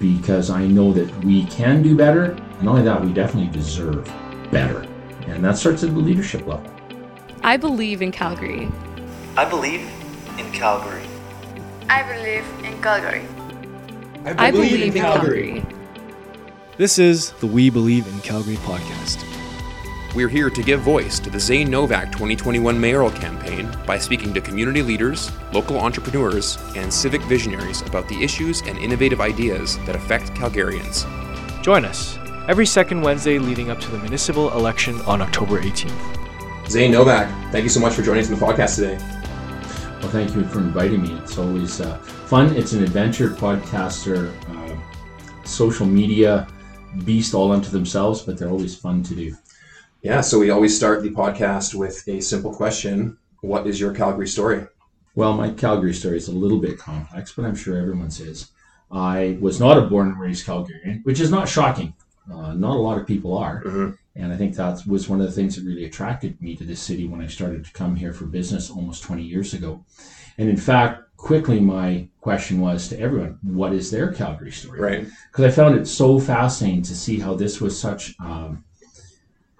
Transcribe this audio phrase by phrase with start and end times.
[0.00, 2.32] because I know that we can do better.
[2.32, 4.10] And not only that, we definitely deserve
[4.50, 4.80] better.
[5.26, 6.68] And that starts at the leadership level.
[7.44, 8.68] I believe in Calgary.
[9.36, 9.88] I believe
[10.38, 11.06] in Calgary.
[11.88, 13.24] I believe in Calgary.
[14.24, 15.64] I believe, in Calgary.
[16.76, 19.24] This is the We Believe in Calgary podcast.
[20.12, 24.40] We're here to give voice to the Zane Novak 2021 mayoral campaign by speaking to
[24.40, 30.34] community leaders, local entrepreneurs, and civic visionaries about the issues and innovative ideas that affect
[30.34, 31.06] Calgarians.
[31.62, 32.18] Join us
[32.48, 36.68] every second Wednesday leading up to the municipal election on October 18th.
[36.68, 38.98] Zane Novak, thank you so much for joining us on the podcast today.
[40.00, 41.12] Well, thank you for inviting me.
[41.18, 42.56] It's always uh, fun.
[42.56, 46.48] It's an adventure podcaster, uh, social media
[47.04, 49.36] beast all unto themselves, but they're always fun to do.
[50.02, 54.28] Yeah, so we always start the podcast with a simple question What is your Calgary
[54.28, 54.66] story?
[55.14, 58.50] Well, my Calgary story is a little bit complex, but I'm sure everyone's is.
[58.90, 61.94] I was not a born and raised Calgarian, which is not shocking.
[62.32, 63.62] Uh, not a lot of people are.
[63.62, 63.98] Mhm.
[64.16, 66.80] And I think that was one of the things that really attracted me to this
[66.80, 69.84] city when I started to come here for business almost 20 years ago.
[70.38, 74.80] And in fact, quickly my question was to everyone, what is their Calgary story?
[74.80, 75.06] Right.
[75.30, 78.64] Because I found it so fascinating to see how this was such um,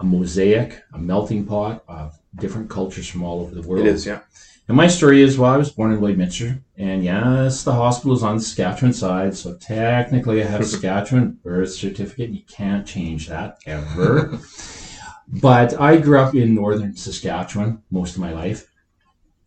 [0.01, 3.87] a mosaic, a melting pot of different cultures from all over the world.
[3.87, 4.20] It is, yeah.
[4.67, 8.23] And my story is, well, I was born in Lloydminster, and yes, the hospital is
[8.23, 12.31] on the Saskatchewan side, so technically I have a Saskatchewan birth certificate.
[12.31, 14.39] You can't change that ever.
[15.28, 18.71] but I grew up in northern Saskatchewan most of my life,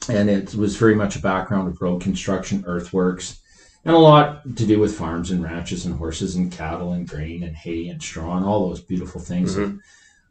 [0.09, 3.39] and it was very much a background of road construction, earthworks,
[3.85, 7.43] and a lot to do with farms and ranches and horses and cattle and grain
[7.43, 9.79] and hay and straw and all those beautiful things Mhm.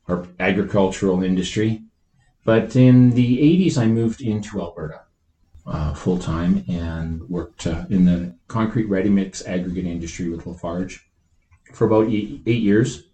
[0.09, 1.83] Our agricultural industry.
[2.45, 5.03] But in the 80s, I moved into Alberta
[5.67, 11.09] uh, full time and worked uh, in the concrete ready mix aggregate industry with Lafarge
[11.73, 13.05] for about eight, eight years.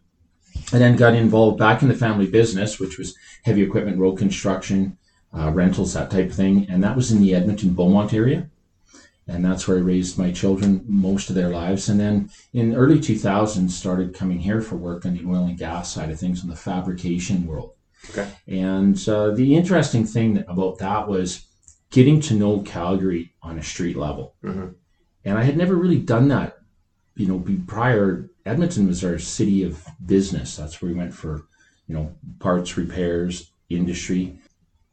[0.72, 4.98] And then got involved back in the family business, which was heavy equipment, road construction,
[5.32, 6.66] uh, rentals, that type of thing.
[6.68, 8.50] And that was in the Edmonton Beaumont area.
[9.28, 11.90] And that's where I raised my children most of their lives.
[11.90, 15.92] And then in early 2000s, started coming here for work on the oil and gas
[15.92, 17.74] side of things in the fabrication world.
[18.10, 18.26] Okay.
[18.46, 21.46] And uh, the interesting thing about that was
[21.90, 24.34] getting to know Calgary on a street level.
[24.42, 24.74] Mhm.
[25.24, 26.58] And I had never really done that,
[27.16, 28.30] you know, prior.
[28.46, 30.56] Edmonton was our city of business.
[30.56, 31.44] That's where we went for,
[31.86, 34.38] you know, parts, repairs, industry.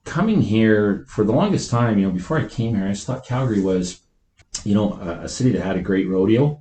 [0.04, 3.26] Coming here for the longest time, you know, before I came here, I just thought
[3.26, 4.02] Calgary was,
[4.64, 6.60] you know, a, a city that had a great rodeo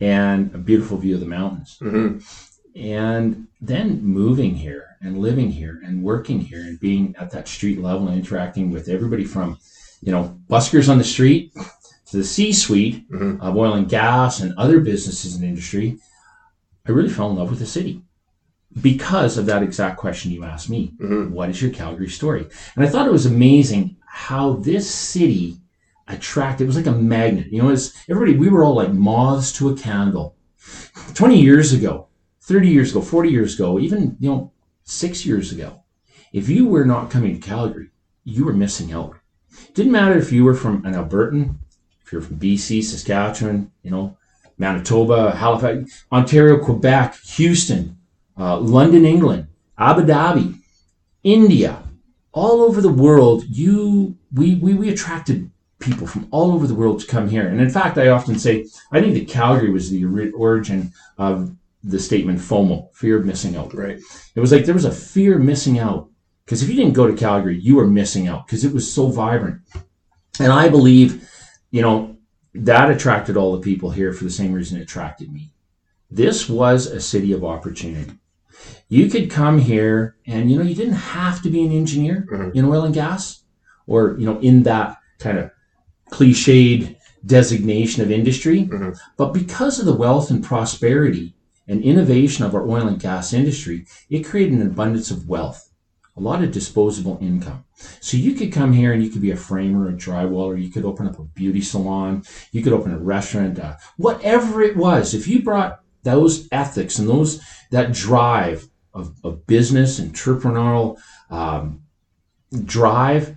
[0.00, 1.76] and a beautiful view of the mountains.
[1.80, 2.18] hmm
[2.76, 7.78] And then moving here and living here and working here and being at that street
[7.80, 9.58] level and interacting with everybody from,
[10.00, 11.52] you know, buskers on the street
[12.06, 13.40] to the C-suite Mhm.
[13.40, 15.98] of oil and gas and other businesses and industry,
[16.86, 18.02] I really fell in love with the city
[18.80, 20.94] because of that exact question you asked me.
[21.00, 21.30] Mhm.
[21.30, 22.46] What is your Calgary story?
[22.76, 25.58] And I thought it was amazing how this city
[26.08, 26.64] attracted.
[26.64, 27.52] It was like a magnet.
[27.52, 28.36] You know, it's everybody.
[28.36, 30.36] We were all like moths to a candle.
[31.14, 32.08] Twenty years ago,
[32.40, 34.52] thirty years ago, forty years ago, even you know,
[34.84, 35.82] six years ago,
[36.32, 37.90] if you were not coming to Calgary,
[38.24, 39.16] you were missing out.
[39.74, 41.56] Didn't matter if you were from an Albertan,
[42.04, 44.16] if you're from BC, Saskatchewan, you know,
[44.58, 47.96] Manitoba, Halifax, Ontario, Quebec, Houston,
[48.38, 49.48] uh, London, England,
[49.78, 50.58] Abu Dhabi,
[51.22, 51.82] India,
[52.32, 53.44] all over the world.
[53.48, 57.48] You, we, we, we attracted people from all over the world to come here.
[57.48, 62.00] And in fact, I often say, I think that Calgary was the origin of the
[62.00, 63.72] statement FOMO, fear of missing out.
[63.74, 64.00] Right.
[64.34, 66.08] It was like there was a fear of missing out
[66.44, 69.08] because if you didn't go to Calgary, you were missing out because it was so
[69.08, 69.60] vibrant.
[70.40, 71.28] And I believe,
[71.70, 72.16] you know,
[72.54, 75.52] that attracted all the people here for the same reason it attracted me.
[76.10, 78.12] This was a city of opportunity.
[78.88, 82.54] You could come here and, you know, you didn't have to be an engineer Mhm.
[82.54, 83.44] in oil and gas
[83.86, 85.50] or, you know, in that kind of
[86.10, 88.64] cliched designation of industry.
[88.64, 88.96] Mhm.
[89.16, 91.34] But because of the wealth and prosperity
[91.66, 95.70] and innovation of our oil and gas industry, it created an abundance of wealth,
[96.16, 97.64] a lot of disposable income.
[98.00, 100.84] So you could come here and you could be a framer, a drywaller, you could
[100.84, 102.22] open up a beauty salon,
[102.52, 105.14] you could open a restaurant, uh, whatever it was.
[105.14, 107.40] If you brought those ethics and those
[107.70, 110.96] that drive of, of business, entrepreneurial
[111.30, 111.82] um,
[112.64, 113.36] drive,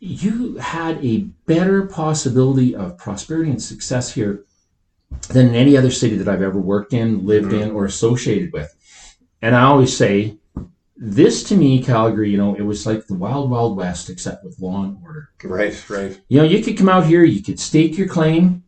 [0.00, 4.44] you had a better possibility of prosperity and success here
[5.28, 7.76] than in any other city that I've ever worked in, lived in, mm-hmm.
[7.76, 8.74] or associated with.
[9.42, 10.38] And I always say,
[10.96, 14.60] this to me, Calgary, you know, it was like the wild, wild west, except with
[14.60, 15.30] law and order.
[15.42, 16.20] Right, right.
[16.28, 18.62] You know, you could come out here, you could stake your claim,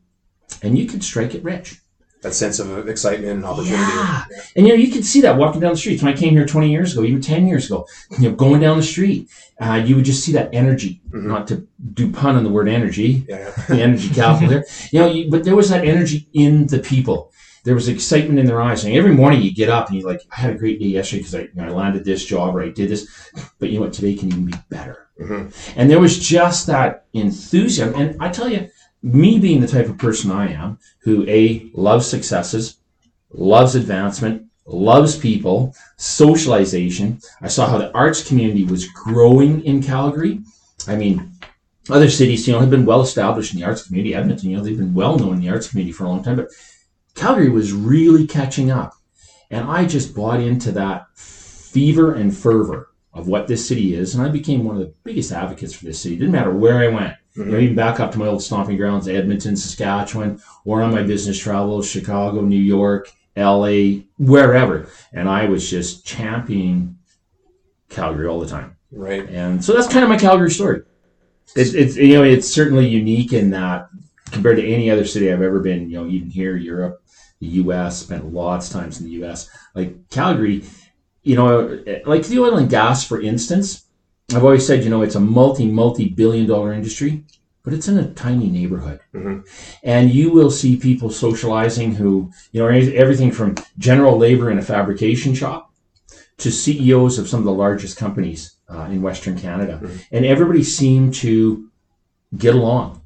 [0.63, 1.82] and you could strike it rich.
[2.23, 3.83] That sense of excitement and opportunity.
[3.83, 4.25] Yeah.
[4.57, 6.03] And you know, you could see that walking down the streets.
[6.03, 7.87] When I came here 20 years ago, even 10 years ago,
[8.19, 9.29] you know, going down the street,
[9.61, 11.01] uh, you would just see that energy.
[11.11, 11.25] Mhm.
[11.25, 14.65] Not to do pun on the word energy, Yeah, the energy capital there.
[14.93, 17.31] You know, you, but there was that energy in the people.
[17.65, 18.85] There was excitement in their eyes.
[18.85, 21.21] And every morning you get up and you're like, I had a great day yesterday
[21.21, 23.09] because I, you know, I landed this job or I did this.
[23.61, 23.93] But you know what?
[23.93, 25.07] Today can even be better.
[25.17, 25.47] hmm
[25.77, 27.95] And there was just that enthusiasm.
[27.95, 28.69] And I tell you,
[29.03, 32.79] me being the type of person I am, who A, loves successes,
[33.31, 37.21] loves advancement, loves people, socialization.
[37.41, 40.41] I saw how the arts community was growing in Calgary.
[40.87, 41.33] I mean,
[41.91, 44.15] other cities, you know, have been well established in the arts community.
[44.15, 46.37] Edmonton, you know, they've been well known in the arts community for a long time,
[46.37, 46.49] but
[47.15, 48.95] Calgary was really catching up.
[49.51, 54.25] And I just bought into that fever and fervor of what this city is, and
[54.25, 56.17] I became one of the biggest advocates for this city.
[56.17, 57.15] Didn't matter where I went.
[57.37, 57.43] Mm-hmm.
[57.43, 61.03] You know, even back up to my old stomping grounds, Edmonton, Saskatchewan, or on my
[61.03, 64.89] business travels, Chicago, New York, LA, wherever.
[65.13, 66.99] And I was just championing
[67.89, 68.77] Calgary all the time.
[68.91, 69.29] Right.
[69.29, 70.83] And so that's kind of my Calgary story.
[71.57, 73.89] It's, it's you know it's certainly unique in that
[74.31, 75.91] compared to any other city I've ever been.
[75.91, 77.03] You know, even here, Europe,
[77.41, 78.01] the U.S.
[78.01, 79.51] Spent lots of times in the U.S.
[79.75, 80.65] Like Calgary,
[81.23, 83.85] you know, like the oil and gas, for instance.
[84.35, 87.25] I've always said, you know, it's a multi multi billion dollar industry,
[87.65, 89.45] but it's in a tiny neighborhood, Mhm.
[89.83, 94.63] and you will see people socializing who you know everything from general labor in a
[94.63, 95.71] fabrication shop
[96.39, 99.91] to CEOs of some of the largest companies uh, in Western Canada, Mhm.
[100.13, 101.69] and everybody seemed to
[102.37, 103.03] get along,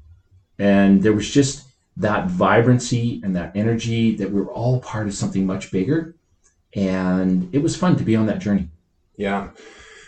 [0.58, 1.64] and there was just
[1.96, 6.14] that vibrancy and that energy that we were all part of something much bigger,
[6.74, 8.68] and it was fun to be on that journey.
[9.16, 9.50] Yeah.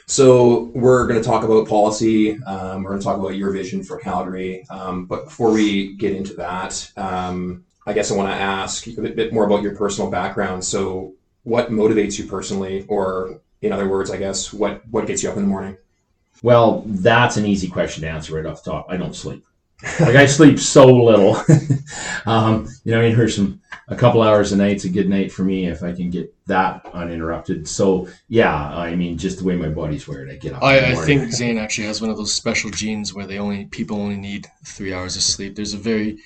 [0.07, 2.43] So we're going to talk about policy.
[2.45, 4.65] Um, we're going to talk about your vision for Calgary.
[4.71, 9.01] Um, but before we get into that, um, I guess I want to ask a
[9.01, 10.65] bit, bit more about your personal background.
[10.65, 11.15] So,
[11.45, 15.37] what motivates you personally, or in other words, I guess what what gets you up
[15.37, 15.77] in the morning?
[16.43, 18.87] Well, that's an easy question to answer right off the top.
[18.91, 19.45] I don't sleep.
[20.01, 21.37] Like I sleep so little.
[22.27, 25.31] um, you know, I mean, here's some a couple hours a night's a good night
[25.33, 27.69] for me if I can get that uninterrupted.
[27.69, 30.63] So yeah, I mean, just the way my body's wired, I get up.
[30.63, 33.99] I, I think Zane actually has one of those special genes where they only people
[34.01, 35.55] only need three hours of sleep.
[35.55, 36.19] There's a very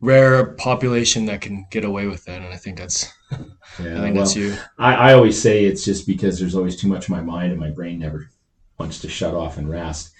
[0.00, 4.14] rare population that can get away with that, and I think that's I think well,
[4.14, 4.56] that's you.
[4.78, 7.60] I, I always say it's just because there's always too much in my mind and
[7.60, 8.28] my brain never
[8.78, 10.12] wants to shut off and rest.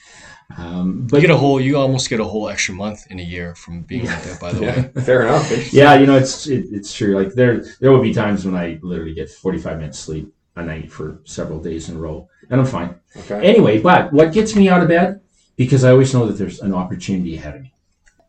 [0.56, 3.22] Um, You but get a whole you almost get a whole extra month in a
[3.22, 4.40] year from being like that.
[4.40, 5.72] By the way, fair enough.
[5.72, 7.16] Yeah, you know, it's it, it's true.
[7.16, 10.90] Like there there will be times when I literally get 45 minutes sleep a night
[10.92, 12.94] for several days in a row, and I'm fine.
[13.16, 13.40] Okay.
[13.44, 15.20] Anyway, but what gets me out of bed?
[15.56, 17.72] Because I always know that there's an opportunity ahead of me.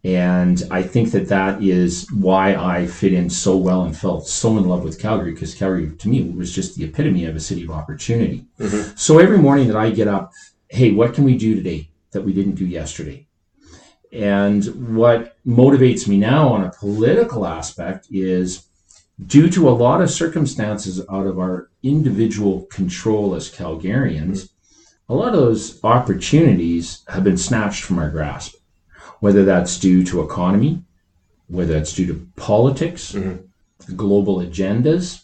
[0.08, 4.58] And I think that that is why I fit in so well and felt so
[4.58, 7.66] in love with Calgary, because Calgary to me was just the epitome of a city
[7.66, 8.46] of opportunity.
[8.58, 8.98] Mhm.
[8.98, 10.32] So every morning that I get up,
[10.70, 13.28] hey, what can we do today that we didn't do yesterday?
[14.14, 18.62] And what motivates me now on a political aspect is
[19.26, 24.48] due to a lot of circumstances out of our individual control as Calgarians,
[25.10, 28.56] a lot of those opportunities have been snatched from our grasp,
[29.20, 30.82] whether that's due to economy,
[31.48, 33.40] whether that's due to politics, Mhm.
[33.96, 35.22] global agendas,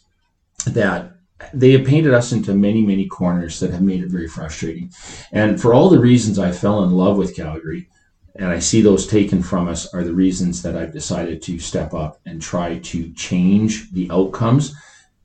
[0.65, 1.11] that
[1.53, 4.89] they have painted us into many, many corners that have made it very frustrating.
[5.31, 7.89] And for all the reasons I fell in love with Calgary,
[8.35, 11.93] and I see those taken from us, are the reasons that I've decided to step
[11.93, 14.73] up and try to change the outcomes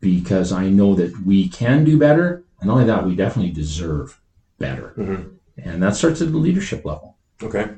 [0.00, 2.42] because I know that we can do better.
[2.60, 4.20] And not only that, we definitely deserve
[4.58, 4.94] better.
[4.98, 5.25] Mhm.
[5.56, 7.16] And that starts at the leadership level.
[7.42, 7.68] Okay.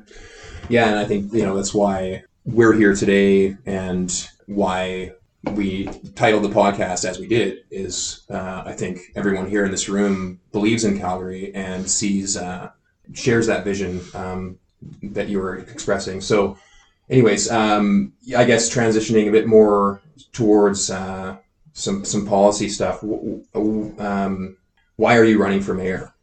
[0.69, 5.11] Yeah, and I think you know that's why we're here today, and why
[5.53, 9.89] we titled the podcast as we did is uh, I think everyone here in this
[9.89, 12.71] room believes in Calgary and sees uh,
[13.13, 14.59] shares that vision um,
[15.01, 16.21] that you were expressing.
[16.21, 16.57] So,
[17.09, 20.01] anyways, um, I guess transitioning a bit more
[20.31, 21.37] towards uh,
[21.73, 23.03] some some policy stuff.
[23.03, 24.57] Um,
[24.95, 26.13] why are you running for mayor?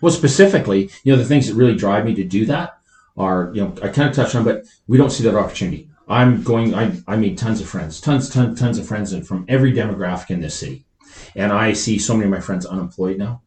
[0.00, 2.79] Well, specifically, you know, the things that really drive me to do that
[3.20, 5.88] are, you know, I kind of touched on, but we don't see that opportunity.
[6.08, 9.44] I'm going, I, I made tons of friends, tons, tons, tons of friends and from
[9.48, 10.84] every demographic in this city.
[11.36, 13.42] And I see so many of my friends unemployed now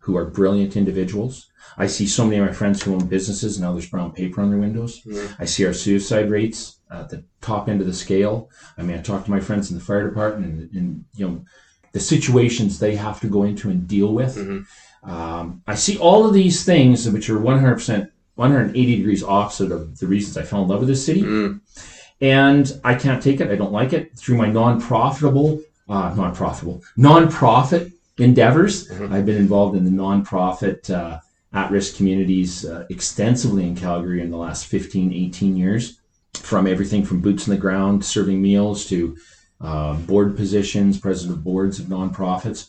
[0.00, 1.34] who are brilliant individuals.
[1.76, 4.40] I see so many of my friends who own businesses and now there's brown paper
[4.40, 5.02] on their windows.
[5.06, 5.36] Mhm.
[5.38, 8.50] I see our suicide rates at the top end of the scale.
[8.78, 11.44] I mean, I talk to my friends in the fire department and, and you know,
[11.92, 14.34] the situations they have to go into and deal with.
[14.36, 14.64] Mhm.
[15.08, 18.10] Um, I see all of these things which are 100%,
[18.40, 21.22] 180 degrees opposite of the reasons I fell in love with this city.
[21.22, 21.60] Mm,
[22.22, 23.50] and I can't take it.
[23.50, 24.16] I don't like it.
[24.16, 29.12] Through my non-profitable, uh, non-profitable, non-profit endeavors, Mhm.
[29.12, 31.18] I've been involved in the non-profit uh,
[31.52, 35.98] at-risk communities uh, extensively in Calgary in the last 15, 18 years.
[36.34, 39.16] From everything from boots on the ground, serving meals, to
[39.60, 42.68] uh, board positions, president of boards of nonprofits.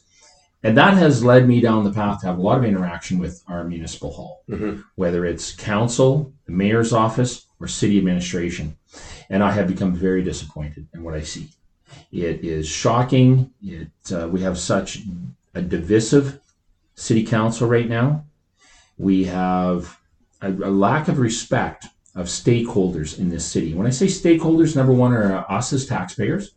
[0.63, 3.41] And that has led me down the path to have a lot of interaction with
[3.48, 4.84] our municipal hall, Mhm.
[4.96, 8.75] whether it's council, the mayor's office, or city administration.
[9.30, 11.50] And I have become very disappointed in what I see.
[12.12, 13.51] It is shocking.
[13.63, 15.00] It uh, we have such
[15.56, 16.39] a divisive
[16.96, 18.25] city council right now.
[18.98, 19.98] We have
[20.41, 23.74] a, a lack of respect of stakeholders in this city.
[23.74, 26.51] When I say stakeholders, number one are us as taxpayers.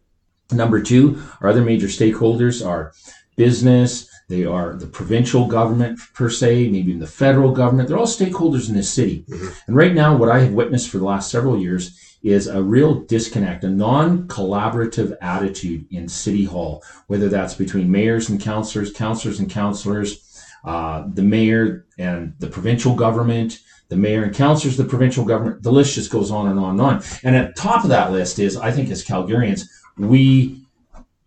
[0.53, 2.93] Number two, our other major stakeholders are
[3.37, 7.89] business, they are the provincial government per se, maybe even the federal government.
[7.89, 9.27] They're all stakeholders in this city.
[9.67, 13.01] And right now, what I have witnessed for the last several years is a real
[13.01, 19.41] disconnect, a non collaborative attitude in City Hall, whether that's between mayors and councillors, councillors
[19.41, 23.61] and councillors, uh, the mayor and the provincial government,
[23.91, 25.63] the mayor and councillors, the provincial government.
[25.63, 27.03] The list just goes on and on and on.
[27.23, 30.65] And at the top of that list is, I think, as Calgarians, we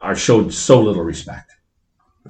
[0.01, 1.53] are showed so little respect.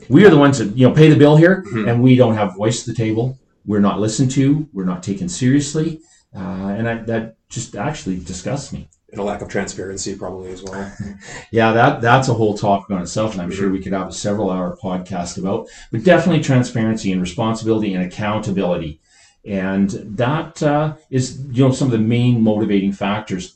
[0.10, 1.90] We are the ones that you know pay the bill here, Mhm.
[1.90, 3.38] and we don't have voice at the table.
[3.66, 4.68] We're not listened to.
[4.74, 6.00] We're not taken seriously,
[6.36, 6.40] uh,
[6.78, 8.90] and I, that just actually disgusts me.
[9.12, 10.92] And a lack of transparency, probably as well.
[11.52, 14.12] Yeah, that that's a whole topic on itself, and I'm sure we could have a
[14.12, 15.68] several hour podcast about.
[15.92, 19.00] But definitely transparency and responsibility and accountability,
[19.46, 23.56] and that uh, is you know some of the main motivating factors.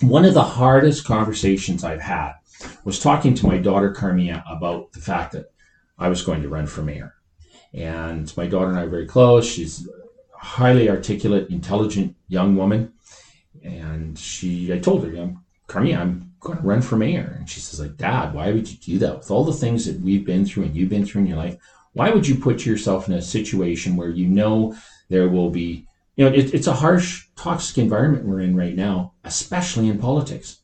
[0.00, 2.32] One of the hardest conversations I've had
[2.84, 5.51] was talking to my daughter Carmia about the fact that
[6.02, 7.14] I was going to run for mayor,
[7.72, 9.46] and my daughter and I are very close.
[9.46, 12.92] She's a highly articulate, intelligent young woman,
[13.62, 15.44] and she I told her, I'm
[15.74, 17.36] I'm going to run for mayor.
[17.38, 19.18] And she says, like, Dad, why would you do that?
[19.18, 21.56] With all the things that we've been through and you've been through in your life,
[21.92, 24.76] why would you put yourself in a situation where you know
[25.08, 29.14] there will be, you know, it, it's a harsh, toxic environment we're in right now,
[29.24, 30.61] especially in politics.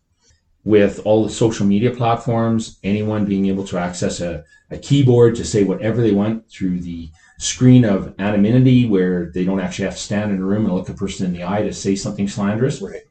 [0.64, 5.44] With all the social media platforms, anyone being able to access a, a keyboard to
[5.44, 10.00] say whatever they want through the screen of anonymity where they don't actually have to
[10.00, 12.82] stand in a room and look a person in the eye to say something slanderous
[12.82, 13.02] Right.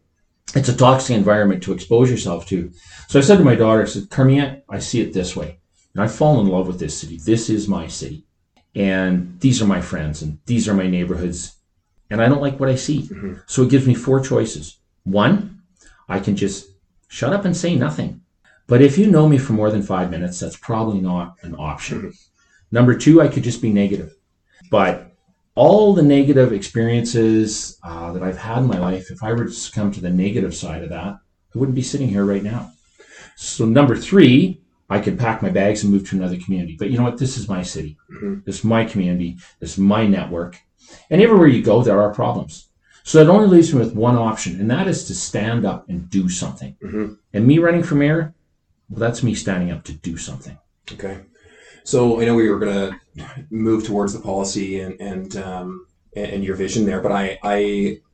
[0.54, 2.72] it's a toxic environment to expose yourself to.
[3.08, 5.60] So I said to my daughter, I said, Carmia, I see it this way.
[5.94, 7.18] And I fall in love with this city.
[7.26, 8.26] This is my city.
[8.76, 11.56] And these are my friends and these are my neighborhoods.
[12.10, 13.04] And I don't like what I see.
[13.04, 13.42] Mhm.
[13.48, 14.78] So it gives me four choices.
[15.06, 15.62] One,
[16.10, 16.68] I can just
[17.08, 18.22] shut up and say nothing.
[18.68, 22.14] But if you know me for more than five minutes, that's probably not an option.
[22.72, 24.14] Number two, I could just be negative.
[24.70, 25.16] But
[25.56, 29.72] all the negative experiences uh, that I've had in my life, if I were to
[29.72, 31.18] come to the negative side of that,
[31.56, 32.72] I wouldn't be sitting here right now.
[33.38, 36.76] So, number three, I could pack my bags and move to another community.
[36.78, 37.18] But you know what?
[37.18, 37.98] This is my city.
[38.12, 38.44] Mhm.
[38.46, 39.38] This is my community.
[39.60, 40.60] This is my network.
[41.10, 42.67] And everywhere you go, there are problems.
[43.08, 46.10] So that only leaves me with one option, and that is to stand up and
[46.10, 46.76] do something.
[46.84, 47.18] Mhm.
[47.32, 48.34] And me running for mayor,
[48.90, 50.58] well, that's me standing up to do something.
[50.92, 51.20] Okay.
[51.86, 55.86] So I know we were going to move towards the policy and and um,
[56.18, 57.58] and, your vision there, but I I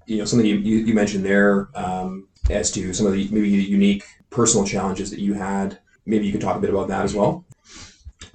[0.05, 3.49] you know something you, you, you mentioned there um, as to some of the maybe
[3.49, 5.79] unique personal challenges that you had.
[6.05, 7.45] Maybe you could talk a bit about that as well.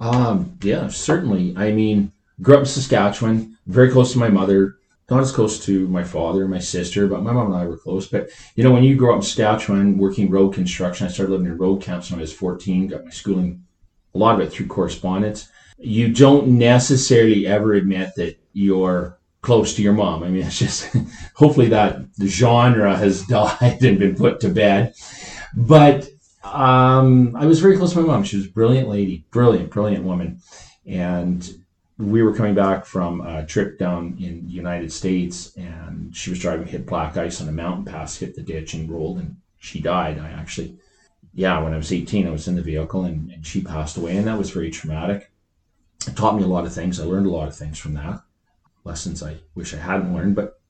[0.01, 1.53] Um, yeah, certainly.
[1.55, 2.11] I mean,
[2.41, 4.78] grew up in Saskatchewan, very close to my mother,
[5.09, 7.77] not as close to my father and my sister, but my mom and I were
[7.77, 8.07] close.
[8.07, 11.47] But you know, when you grow up in Saskatchewan, working road construction, I started living
[11.47, 13.63] in road camps when I was 14, got my schooling,
[14.13, 15.49] a lot of it through correspondence.
[15.77, 20.23] You don't necessarily ever admit that you're close to your mom.
[20.23, 20.95] I mean, it's just
[21.35, 24.93] hopefully that genre has died and been put to bed.
[25.55, 26.09] But
[26.43, 28.23] um, I was very close to my mom.
[28.23, 30.41] She was a brilliant lady, brilliant, brilliant woman.
[30.85, 31.47] And
[31.99, 36.39] we were coming back from a trip down in the United States, and she was
[36.39, 39.81] driving, hit black ice on a mountain pass, hit the ditch, and rolled, and she
[39.81, 40.17] died.
[40.17, 40.77] I actually,
[41.33, 44.15] yeah, when I was 18, I was in the vehicle, and, and she passed away,
[44.15, 45.29] and that was very traumatic.
[46.07, 47.01] It taught me a lot of things.
[47.01, 48.21] I learned a lot of things from that.
[48.85, 50.61] Lessons I wish I hadn't learned, but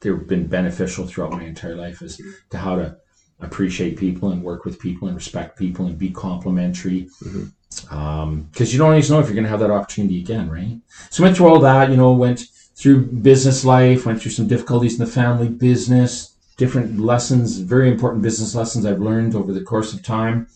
[0.00, 2.98] they've been beneficial throughout my entire life as to how to
[3.40, 7.08] appreciate people and work with people and respect people and be complimentary.
[7.24, 7.52] Mhm.
[7.82, 10.78] Because you don't always know if you're going to have that opportunity again, right?
[11.10, 14.98] So went through all that, you know, went through business life, went through some difficulties
[14.98, 19.92] in the family business, different lessons, very important business lessons I've learned over the course
[19.92, 20.48] of time.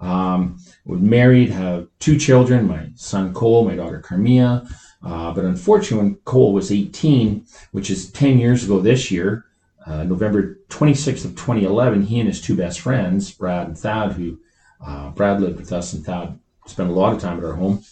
[0.00, 4.68] Um, was married, have two children, my son Cole, my daughter Carmia.
[5.04, 9.44] Uh, but unfortunately, when Cole was 18, which is 10 years ago this year,
[9.86, 14.38] uh, November 26th of 2011, he and his two best friends, Brad and Thad, who
[14.84, 17.82] uh, Brad lived with us and Thad spent a lot of time at our home,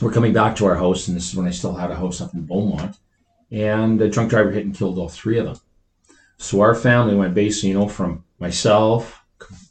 [0.00, 2.20] We're coming back to our house, and this is when I still had a house
[2.20, 2.96] up in Beaumont.
[3.50, 5.58] And a drunk driver hit and killed all three of them.
[6.38, 9.22] So our family went basically, you know, from myself,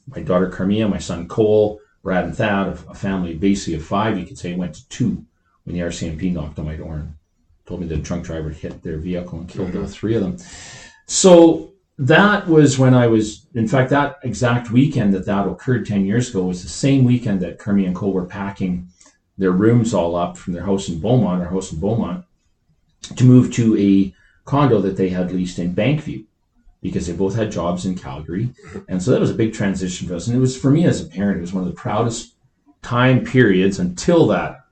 [0.07, 4.25] my daughter Carmia, my son Cole, Brad and Thad, a family basically of five, you
[4.25, 5.25] could say, went to two
[5.63, 7.15] when the RCMP knocked on my door and
[7.65, 9.81] told me the drunk driver hit their vehicle and killed mm-hmm.
[9.81, 10.38] all three of them.
[11.07, 16.05] So that was when I was, in fact, that exact weekend that that occurred 10
[16.05, 18.89] years ago was the same weekend that Kermie and Cole were packing
[19.38, 22.25] their rooms all up from their house in Beaumont, our house in Beaumont,
[23.15, 24.13] to move to a
[24.45, 26.25] condo that they had leased in Bankview
[26.81, 28.50] because they both had jobs in Calgary.
[28.89, 30.27] And so that was a big transition for us.
[30.27, 32.35] And it was, for me as a parent, it was one of the proudest
[32.81, 34.65] time periods until that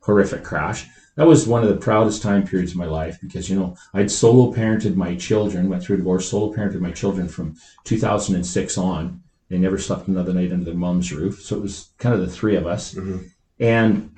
[0.00, 3.58] horrific crash that was one of the proudest time periods of my life because you
[3.58, 8.78] know I'd solo parented my children, went through divorce, solo parented my children from 2006
[8.78, 9.22] on.
[9.48, 12.30] They never slept another night under their mom's roof, so it was kind of the
[12.30, 12.94] three of us.
[12.94, 13.26] Mm-hmm.
[13.60, 14.16] And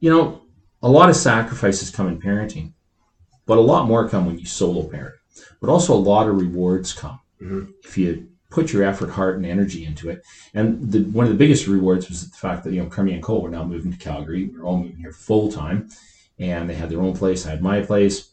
[0.00, 0.42] you know,
[0.82, 2.72] a lot of sacrifices come in parenting,
[3.44, 5.14] but a lot more come when you solo parent.
[5.60, 7.70] But also a lot of rewards come mm-hmm.
[7.84, 10.22] if you put your effort, heart, and energy into it.
[10.54, 13.22] And the, one of the biggest rewards was the fact that you know Kermie and
[13.22, 14.44] Cole were now moving to Calgary.
[14.44, 15.88] We are all moving here full time,
[16.38, 17.46] and they had their own place.
[17.46, 18.30] I had my place,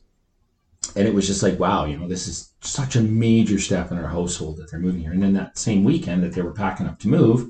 [0.95, 3.97] and it was just like, wow, you know, this is such a major step in
[3.97, 5.11] our household that they're moving here.
[5.11, 7.49] And then that same weekend that they were packing up to move,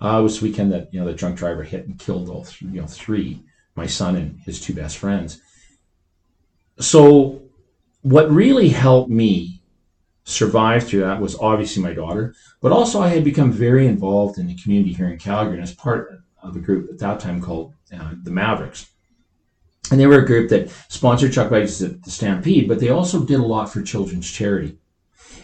[0.00, 2.68] uh, was the weekend that you know the drunk driver hit and killed all three,
[2.68, 3.42] you know three,
[3.74, 5.40] my son and his two best friends.
[6.78, 7.42] So,
[8.02, 9.59] what really helped me
[10.30, 14.46] survived through that was obviously my daughter, but also I had become very involved in
[14.46, 17.74] the community here in Calgary and as part of a group at that time called
[17.92, 18.86] uh, the Mavericks.
[19.90, 23.24] And they were a group that sponsored Chuck Bikes at the Stampede, but they also
[23.24, 24.78] did a lot for children's charity.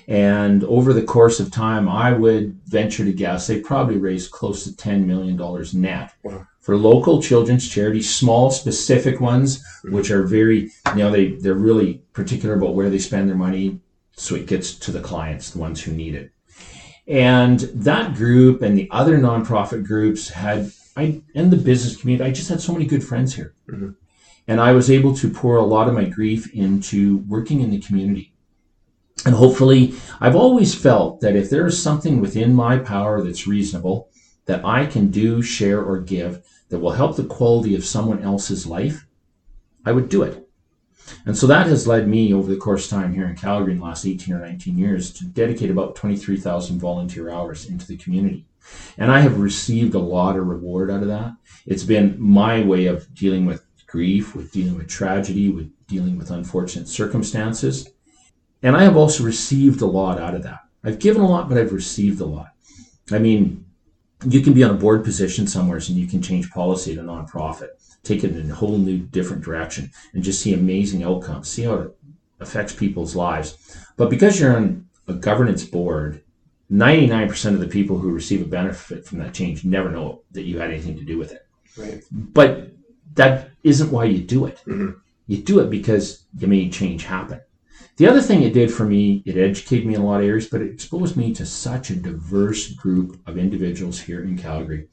[0.08, 4.62] And over the course of time, I would venture to guess they probably raised close
[4.64, 5.36] to $10 million
[5.74, 6.46] net wow.
[6.60, 12.02] for local children's charities, small, specific ones, which are very, you know, they, they're really
[12.12, 13.80] particular about where they spend their money,
[14.16, 16.32] so it gets to the clients, the ones who need it.
[17.06, 22.32] And that group and the other nonprofit groups had, I and the business community, I
[22.32, 23.54] just had so many good friends here.
[23.68, 23.90] Mm-hmm.
[24.48, 27.80] And I was able to pour a lot of my grief into working in the
[27.80, 28.32] community.
[29.24, 34.08] And hopefully, I've always felt that if there is something within my power that's reasonable,
[34.44, 38.66] that I can do, share, or give that will help the quality of someone else's
[38.66, 39.06] life,
[39.84, 40.45] I would do it.
[41.24, 43.78] And so that has led me over the course of time here in Calgary in
[43.78, 48.44] the last 18 or 19 years to dedicate about 23,000 volunteer hours into the community.
[48.98, 51.34] And I have received a lot of reward out of that.
[51.66, 56.30] It's been my way of dealing with grief, with dealing with tragedy, with dealing with
[56.30, 57.90] unfortunate circumstances.
[58.62, 60.60] And I have also received a lot out of that.
[60.82, 62.48] I've given a lot, but I've received a lot.
[63.12, 63.64] I mean,
[64.24, 67.02] you can be on a board position somewhere and you can change policy at a
[67.02, 67.68] nonprofit
[68.06, 71.74] take it in a whole new different direction and just see amazing outcomes, see how
[71.74, 71.98] it
[72.40, 73.76] affects people's lives.
[73.96, 76.22] But because you're on a governance board,
[76.70, 80.58] 99% of the people who receive a benefit from that change never know that you
[80.58, 81.46] had anything to do with it.
[81.76, 82.02] Right.
[82.10, 82.72] But
[83.14, 84.58] that isn't why you do it.
[84.66, 84.98] Mm-hmm.
[85.26, 87.40] You do it because you made change happen.
[87.96, 90.48] The other thing it did for me, it educated me in a lot of areas,
[90.48, 94.88] but it exposed me to such a diverse group of individuals here in Calgary.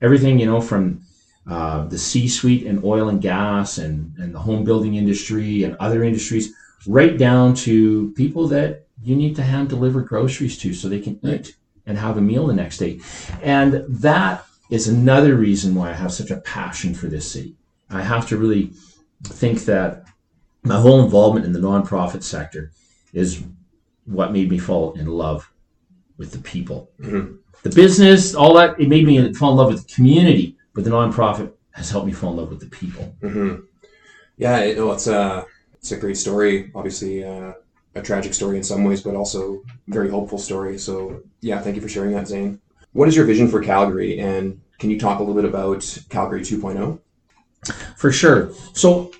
[0.00, 1.02] Everything, you know, from
[1.46, 6.02] uh, the C-suite in oil and gas and, and the home building industry and other
[6.02, 6.54] industries,
[6.86, 11.18] right down to people that you need to hand deliver groceries to so they can
[11.22, 13.00] eat and have a meal the next day.
[13.42, 17.54] And that is another reason why I have such a passion for this city.
[17.90, 18.72] I have to really
[19.24, 20.04] think that
[20.62, 22.70] my whole involvement in the nonprofit sector
[23.12, 23.42] is
[24.06, 25.52] what made me fall in love
[26.16, 26.90] with the people.
[27.00, 27.36] Mm-hmm.
[27.62, 30.90] The business, all that, it made me fall in love with the community but the
[30.90, 33.16] nonprofit has helped me fall in love with the people.
[33.22, 33.62] Mm-hmm.
[34.36, 36.70] Yeah, you know, it's a it's a great story.
[36.74, 37.52] Obviously, uh,
[37.94, 40.78] a tragic story in some ways, but also very hopeful story.
[40.78, 42.60] So, yeah, thank you for sharing that, Zane.
[42.92, 46.40] What is your vision for Calgary, and can you talk a little bit about Calgary
[46.40, 47.00] 2.0?
[47.96, 48.52] For sure.
[48.72, 49.12] So,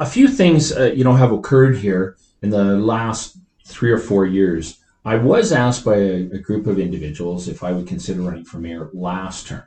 [0.00, 4.26] a few things uh, you know have occurred here in the last three or four
[4.26, 4.78] years.
[5.04, 8.58] I was asked by a, a group of individuals if I would consider running for
[8.58, 9.64] mayor last term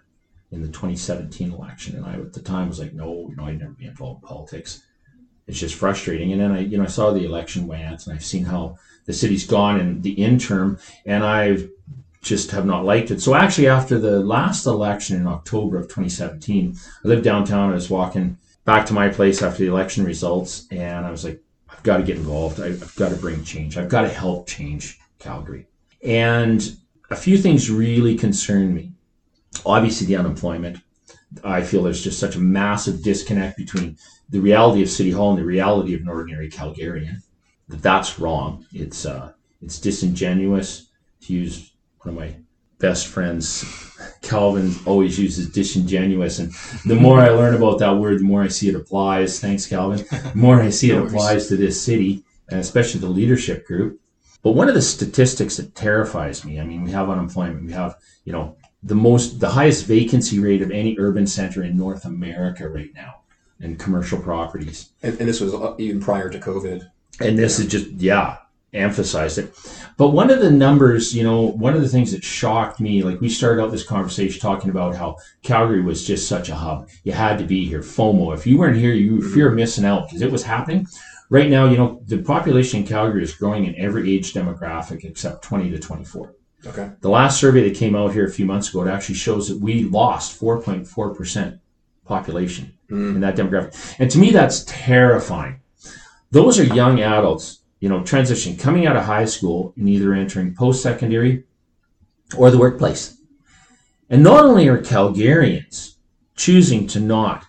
[0.52, 3.60] in the 2017 election, and I at the time was like, no, you know, I'd
[3.60, 4.84] never be involved in politics.
[5.48, 6.32] It's just frustrating.
[6.32, 9.14] And then I, you know, I saw the election went, and I've seen how the
[9.14, 11.70] city's gone in the interim, and I've
[12.22, 13.22] just have not liked it.
[13.22, 17.72] So actually, after the last election in October of 2017, I lived downtown.
[17.72, 21.42] I was walking back to my place after the election results, and I was like,
[21.70, 22.60] I've got to get involved.
[22.60, 23.78] I, I've got to bring change.
[23.78, 25.68] I've got to help change Calgary.
[26.04, 26.76] And
[27.10, 28.92] a few things really concern me.
[29.66, 30.78] Obviously, the unemployment.
[31.44, 33.98] I feel there's just such a massive disconnect between
[34.30, 37.18] the reality of City Hall and the reality of an ordinary Calgarian.
[37.68, 38.66] That that's wrong.
[38.72, 40.88] It's uh, it's disingenuous
[41.22, 42.36] to use one of my
[42.80, 43.66] best friends.
[44.22, 46.52] Calvin always uses disingenuous, and
[46.86, 49.40] the more I learn about that word, the more I see it applies.
[49.40, 50.06] Thanks, Calvin.
[50.10, 54.00] The more I see it applies to this city, and especially the leadership group.
[54.44, 57.96] But one of the statistics that terrifies me, I mean, we have unemployment, we have,
[58.26, 62.70] you know, the most, the highest vacancy rate of any urban center in North America
[62.70, 63.22] right now
[63.60, 64.92] in commercial properties.
[65.04, 66.90] And, and this was uh, even prior to COVID.
[67.20, 68.38] And this is just, yeah,
[68.74, 69.58] emphasized it.
[69.98, 73.22] But one of the numbers, you know, one of the things that shocked me, like
[73.22, 76.88] we started out this conversation talking about how Calgary was just such a hub.
[77.04, 77.82] You had to be here.
[77.82, 78.36] FOMO.
[78.36, 80.88] If you weren't here, you fear missing out because it was happening
[81.30, 85.44] right now, you know, the population in Calgary is growing in every age demographic except
[85.44, 86.34] 20 to 24.
[86.66, 86.90] Okay.
[87.02, 89.60] The last survey that came out here a few months ago, it actually shows that
[89.60, 91.60] we lost 4.4%
[92.06, 93.16] population Mm.
[93.16, 93.96] in that demographic.
[93.98, 95.60] And to me, that's terrifying.
[96.30, 100.54] Those are young adults, you know, transitioning, coming out of high school and either entering
[100.54, 101.46] post secondary
[102.38, 103.18] or the workplace.
[104.08, 105.96] And not only are Calgarians
[106.36, 107.46] choosing to not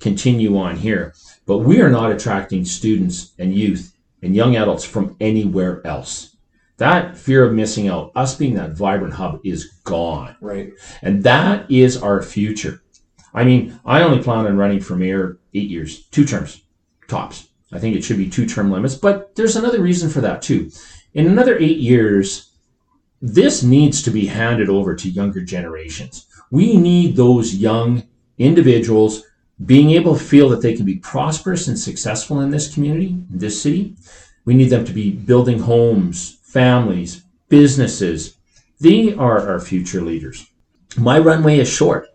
[0.00, 1.14] continue on here,
[1.46, 6.33] but we are not attracting students and youth and young adults from anywhere else.
[6.78, 10.36] That fear of missing out, us being that vibrant hub, is gone.
[10.40, 10.72] Right.
[11.02, 12.82] And that is our future.
[13.32, 16.62] I mean, I only plan on running for mayor eight years, two terms,
[17.08, 17.48] tops.
[17.72, 20.70] I think it should be two term limits, but there's another reason for that too.
[21.14, 22.52] In another eight years,
[23.20, 26.26] this needs to be handed over to younger generations.
[26.50, 28.04] We need those young
[28.38, 29.24] individuals
[29.64, 33.38] being able to feel that they can be prosperous and successful in this community, in
[33.38, 33.96] this city.
[34.44, 38.38] We need them to be building homes, families, businesses.
[38.80, 40.46] They are our future leaders.
[40.96, 42.06] My runway is short.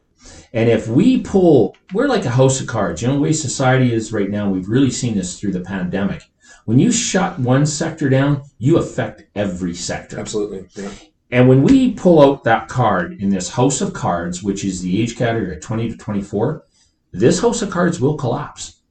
[0.53, 3.01] And if we pull, we're like a house of cards.
[3.01, 6.23] You know, the way society is right now, we've really seen this through the pandemic.
[6.65, 10.17] When you shut one sector down, you affect every sector.
[10.17, 10.67] Absolutely.
[10.73, 10.89] Yeah.
[11.31, 15.01] And when we pull out that card in this house of cards, which is the
[15.01, 16.63] age category of 20 to 24,
[17.11, 18.81] this house of cards will collapse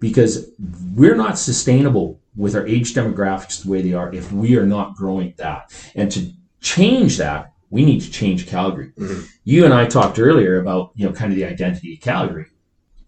[0.00, 0.50] because
[0.94, 4.94] we're not sustainable with our age demographics the way they are if we are not
[4.94, 5.70] growing that.
[5.96, 8.92] And to change that, we need to change Calgary.
[8.96, 9.26] Mhm.
[9.44, 12.46] You and I talked earlier about, you know, kind of the identity of Calgary.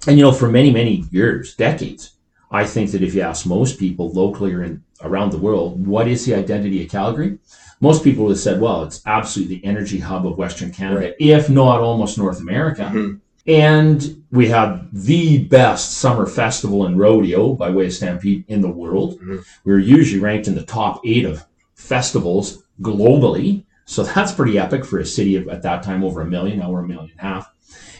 [0.06, 2.12] And, you know, for many, many years, decades,
[2.50, 6.08] I think that if you ask most people locally or in, around the world, what
[6.08, 7.38] is the identity of Calgary?
[7.80, 11.14] Most people would have said, well, it's absolutely the energy hub of Western Canada, Right.
[11.20, 12.90] if not almost North America.
[12.92, 13.20] Mhm.
[13.46, 18.70] And we had the best summer festival and rodeo by way of Stampede in the
[18.70, 19.18] world.
[19.20, 19.44] Mhm.
[19.64, 23.64] We were usually ranked in the top eight of festivals globally.
[23.86, 26.70] So that's pretty epic for a city of at that time over a million, now
[26.70, 27.52] we're a million and a half.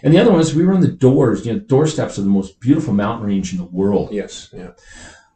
[0.02, 2.30] And the other one is we were on the doors, you know, doorsteps of the
[2.30, 4.10] most beautiful mountain range in the world.
[4.12, 4.48] Yes.
[4.56, 4.70] Yeah.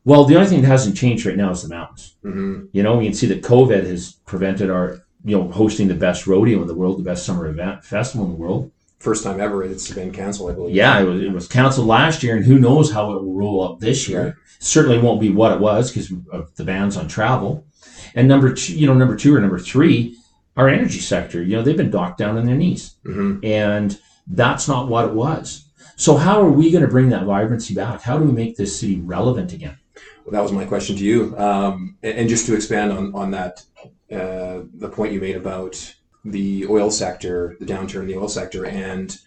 [0.05, 2.15] Well, the only thing that hasn't changed right now is the mountains.
[2.23, 5.95] hmm You know, we can see that COVID has prevented our, you know, hosting the
[5.95, 8.71] best rodeo in the world, the best summer event festival in the world.
[9.05, 10.75] First time ever it's been canceled, I believe.
[10.75, 13.63] Yeah, it was, it was canceled last year, and who knows how it will roll
[13.63, 14.25] up this year.
[14.25, 14.35] Right.
[14.61, 17.67] Certainly won't be what it was because of the bans on travel.
[18.15, 20.17] And number two, you know, number two or number three,
[20.57, 21.43] our energy sector.
[21.43, 25.13] You know, they've been docked down on their knees, hmm and that's not what it
[25.13, 25.67] was.
[25.97, 28.01] So how are we going to bring that vibrancy back?
[28.01, 29.79] How do we make this city relevant again?
[30.25, 31.37] Well, that was my question to you.
[31.37, 33.63] Um, and, and just to expand on, on that,
[34.11, 38.67] uh, the point you made about the oil sector, the downturn in the oil sector,
[38.67, 39.19] and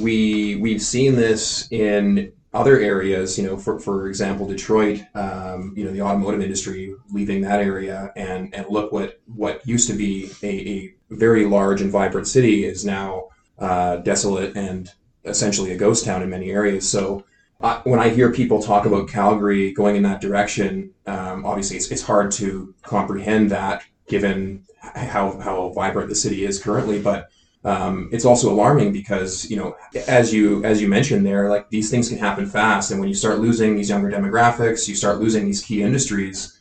[0.00, 3.38] we we've seen this in other areas.
[3.38, 5.02] You know, for for example, Detroit.
[5.14, 9.88] Um, you know, the automotive industry leaving that area, and and look what what used
[9.88, 13.28] to be a, a very large and vibrant city is now
[13.58, 14.90] uh, desolate and
[15.24, 16.88] essentially a ghost town in many areas.
[16.88, 17.24] So
[17.60, 21.90] uh, when I hear people talk about Calgary going in that direction, um, obviously it's,
[21.90, 27.00] it's hard to comprehend that given how, how vibrant the city is currently.
[27.00, 27.30] But
[27.66, 31.90] um, it's also alarming because you know, as you as you mentioned there, like these
[31.90, 35.44] things can happen fast, and when you start losing these younger demographics, you start losing
[35.44, 36.58] these key industries.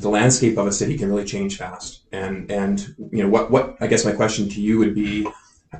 [0.00, 3.76] The landscape of a city can really change fast, and and you know what what
[3.80, 5.26] I guess my question to you would be,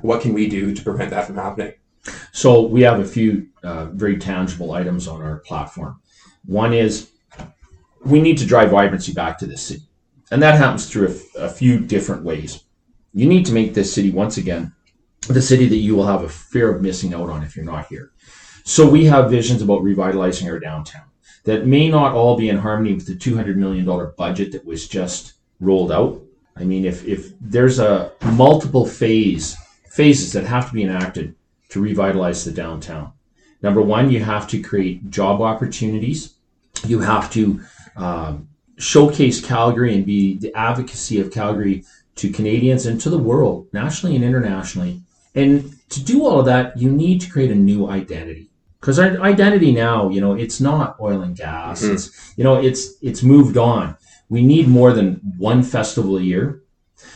[0.01, 1.73] what can we do to prevent that from happening?
[2.33, 6.01] So we have a few uh, very tangible items on our platform.
[6.45, 7.11] One is
[8.03, 9.83] we need to drive vibrancy back to the city,
[10.31, 12.63] and that happens through a, few different ways.
[13.13, 14.73] You need to make this city once again
[15.27, 17.87] the city that you will have a fear of missing out on if you're not
[17.87, 18.11] here.
[18.63, 21.03] So we have visions about revitalizing our downtown.
[21.45, 23.85] that may not all be in harmony with the $200 million
[24.17, 26.21] budget that was just rolled out.
[26.55, 29.57] I mean, if, if there's a multiple phase
[29.89, 31.35] phases that have to be enacted
[31.69, 33.13] to revitalize the downtown.
[33.61, 36.35] Number one, you have to create job opportunities.
[36.85, 37.61] You have to
[37.95, 41.83] um, showcase Calgary and be the advocacy of Calgary
[42.15, 45.01] to Canadians and to the world, nationally and internationally.
[45.35, 48.49] And to do all of that, you need to create a new identity.
[48.79, 51.83] Because our identity now, you know, it's not oil and gas.
[51.83, 51.93] Mhm.
[51.93, 53.95] It's you know, it's it's moved on.
[54.29, 56.61] We need more than one festival a year.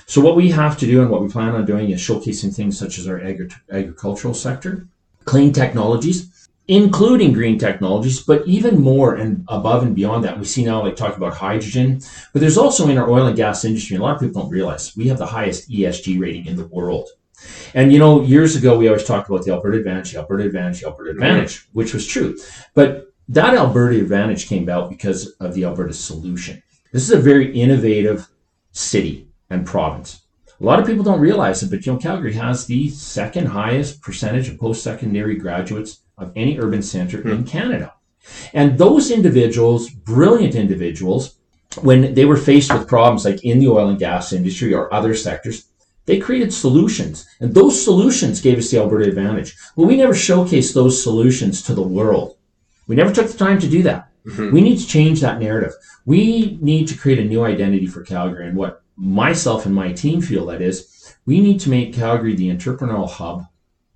[0.06, 2.78] So what we have to do and what we plan on doing is showcasing things
[2.78, 4.88] such as our agri- agricultural sector,
[5.26, 6.28] clean technologies,
[6.74, 10.40] including green technologies, but even more and above and beyond that.
[10.40, 13.64] We see now like talking about hydrogen, but there's also in our oil and gas
[13.64, 16.56] industry, and a lot of people don't realize we have the highest ESG rating in
[16.56, 17.10] the world.
[17.76, 20.82] And you know, years ago we always talked about the Alberta Advantage, the Alberta Advantage,
[20.82, 22.36] the Alberta Advantage, which was true.
[22.74, 26.64] But that Alberta Advantage came about because of the Alberta Solution.
[26.92, 28.28] This is a very innovative
[28.72, 30.23] city and province.
[30.64, 34.02] A lot of people don't realize it, but you know, Calgary has the second highest
[34.02, 37.44] percentage of post-secondary graduates of any urban center in hmm.
[37.44, 37.94] Canada.
[38.54, 41.36] And those individuals, brilliant individuals,
[41.82, 45.14] when they were faced with problems like in the oil and gas industry or other
[45.14, 45.66] sectors,
[46.06, 47.28] they created solutions.
[47.42, 49.58] And those solutions gave us the Alberta advantage.
[49.76, 52.38] Well, we never showcased those solutions to the world.
[52.88, 54.10] We never took the time to do that.
[54.26, 54.54] Mm-hmm.
[54.54, 55.74] We need to change that narrative.
[56.06, 58.48] We need to create a new identity for Calgary.
[58.48, 62.50] And what myself and my team feel that is, we need to make Calgary the
[62.50, 63.46] entrepreneurial hub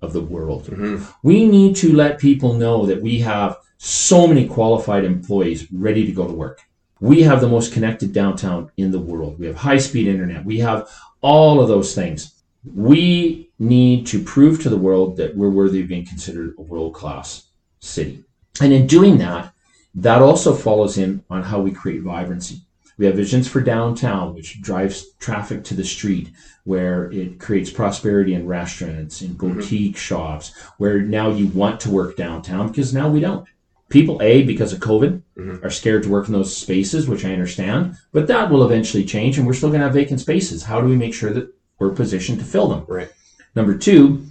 [0.01, 0.65] of the world.
[0.65, 1.03] Mm-hmm.
[1.23, 6.11] We need to let people know that we have so many qualified employees ready to
[6.11, 6.61] go to work.
[6.99, 9.39] We have the most connected downtown in the world.
[9.39, 10.45] We have high speed internet.
[10.45, 10.89] We have
[11.21, 12.33] all of those things.
[12.65, 16.93] We need to prove to the world that we're worthy of being considered a world
[16.93, 17.47] class
[17.79, 18.23] city.
[18.59, 19.53] And in doing that,
[19.95, 22.61] that also follows in on how we create vibrancy.
[22.97, 26.31] We have visions for downtown, which drives traffic to the street,
[26.63, 29.59] where it creates prosperity in restaurants, in mm-hmm.
[29.59, 33.47] boutique shops, where now you want to work downtown because now we don't.
[33.89, 35.65] People, A, because of COVID, mm-hmm.
[35.65, 39.37] are scared to work in those spaces, which I understand, but that will eventually change
[39.37, 40.63] and we're still going to have vacant spaces.
[40.63, 42.83] How do we make sure that we're positioned to fill them?
[42.87, 43.09] Right.
[43.55, 44.25] Number two,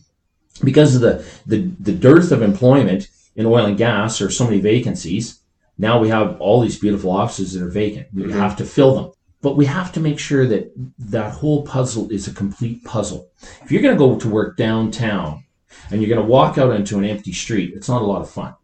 [0.63, 4.61] because of the, the, the dearth of employment in oil and gas or so many
[4.61, 5.41] vacancies,
[5.79, 8.09] now we have all these beautiful offices that are vacant.
[8.15, 9.13] We have to fill them.
[9.43, 13.29] But we have to make sure that that whole puzzle is a complete puzzle.
[13.63, 15.45] If you're going to go to work downtown
[15.91, 18.31] and you're going to walk out onto an empty street, it's not a lot of
[18.31, 18.55] fun.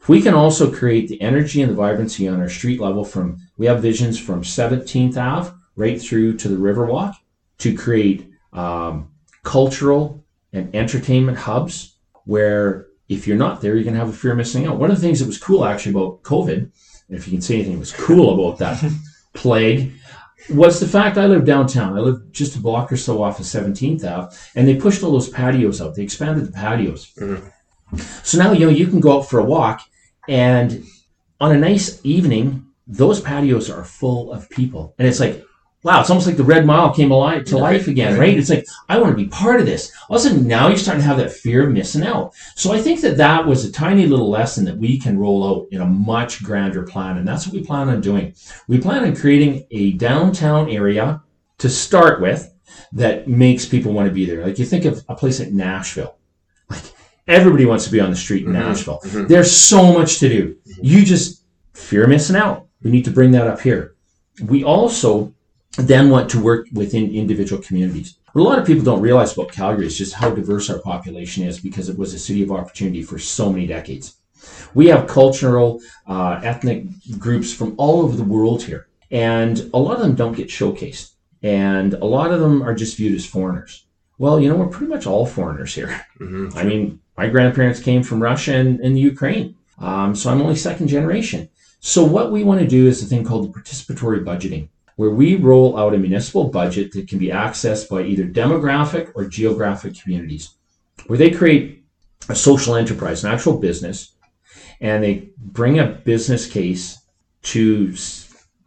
[0.00, 3.38] If we can also create the energy and the vibrancy on our street level from,
[3.58, 7.14] we have visions from 17th Ave right through to the Riverwalk
[7.58, 9.10] to create um,
[9.42, 14.32] cultural and entertainment hubs where if you're not there, you're going to have a fear
[14.32, 14.78] of missing out.
[14.78, 16.70] One of the things that was cool actually about COVID,
[17.08, 18.92] if you can say anything was cool about that
[19.34, 19.92] plague,
[20.50, 21.96] was the fact I live downtown.
[21.96, 25.12] I live just a block or so off of 17th Ave, and they pushed all
[25.12, 25.94] those patios out.
[25.94, 27.12] They expanded the patios.
[27.14, 27.98] Mm-hmm.
[28.24, 29.82] So now you know you can go out for a walk,
[30.28, 30.84] and
[31.40, 35.44] on a nice evening, those patios are full of people, and it's like,
[35.86, 38.36] wow, it's almost like the Red Mile came alive to life again, right?
[38.36, 39.92] It's like I want to be part of this.
[40.08, 42.34] All of a sudden, now you're starting to have that fear of missing out.
[42.56, 45.68] So I think that that was a tiny little lesson that we can roll out
[45.70, 48.34] in a much grander plan, and that's what we plan on doing.
[48.66, 51.22] We plan on creating a downtown area
[51.58, 52.52] to start with
[52.92, 54.44] that makes people want to be there.
[54.44, 56.16] Like you think of a place like Nashville,
[56.68, 56.82] like
[57.28, 58.98] everybody wants to be on the street in mm-hmm, Nashville.
[59.04, 59.28] Mm-hmm.
[59.28, 60.56] There's so much to do.
[60.56, 60.80] Mm-hmm.
[60.82, 61.44] You just
[61.74, 62.66] fear missing out.
[62.82, 63.94] We need to bring that up here.
[64.42, 65.32] We also
[65.76, 68.16] then want to work within individual communities.
[68.32, 71.44] What a lot of people don't realize about Calgary is just how diverse our population
[71.44, 74.16] is because it was a city of opportunity for so many decades.
[74.74, 76.84] We have cultural, uh, ethnic
[77.18, 81.12] groups from all over the world here, and a lot of them don't get showcased,
[81.42, 83.86] and a lot of them are just viewed as foreigners.
[84.18, 86.06] Well, you know, we're pretty much all foreigners here.
[86.56, 90.56] I mean, my grandparents came from Russia and, and the Ukraine, um, so I'm only
[90.56, 91.48] second generation.
[91.80, 95.36] So what we want to do is a thing called the participatory budgeting where we
[95.36, 100.54] roll out a municipal budget that can be accessed by either demographic or geographic communities,
[101.06, 101.84] where they create
[102.28, 104.12] a social enterprise, an actual business,
[104.80, 106.98] and they bring a business case
[107.42, 107.94] to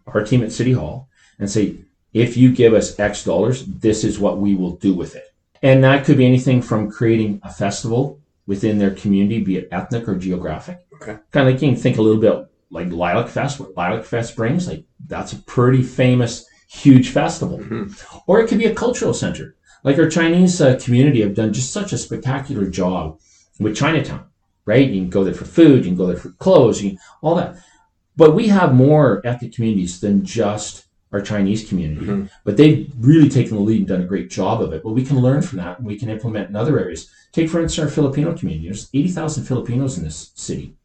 [0.08, 1.78] our team at City Hall and say,
[2.14, 5.34] if you give us X dollars, this is what we will do with it.
[5.62, 10.08] And that could be anything from creating a festival within their community, be it ethnic
[10.08, 10.80] or geographic.
[10.96, 11.18] Okay.
[11.32, 14.36] Kind of like you can think a little bit like Lilac Fest, what Lilac Fest
[14.36, 14.68] brings.
[14.68, 17.60] Like that's a pretty famous, huge festival.
[18.28, 19.56] Or it could be a cultural center.
[19.84, 23.20] Like our Chinese uh, community have done just such a spectacular job
[23.60, 24.26] with Chinatown.
[24.66, 24.88] right?
[24.90, 27.56] You can go there for food, you can go there for clothes, you all that.
[28.16, 32.06] But we have more ethnic communities than just our Chinese community.
[32.06, 32.26] Mm-hmm.
[32.44, 34.84] But they've really taken the lead and done a great job of it.
[34.84, 37.10] But we can learn from that and we can implement in other areas.
[37.32, 38.68] Take, for instance, our Filipino community.
[38.68, 40.76] There's 80,000 Filipinos in this city.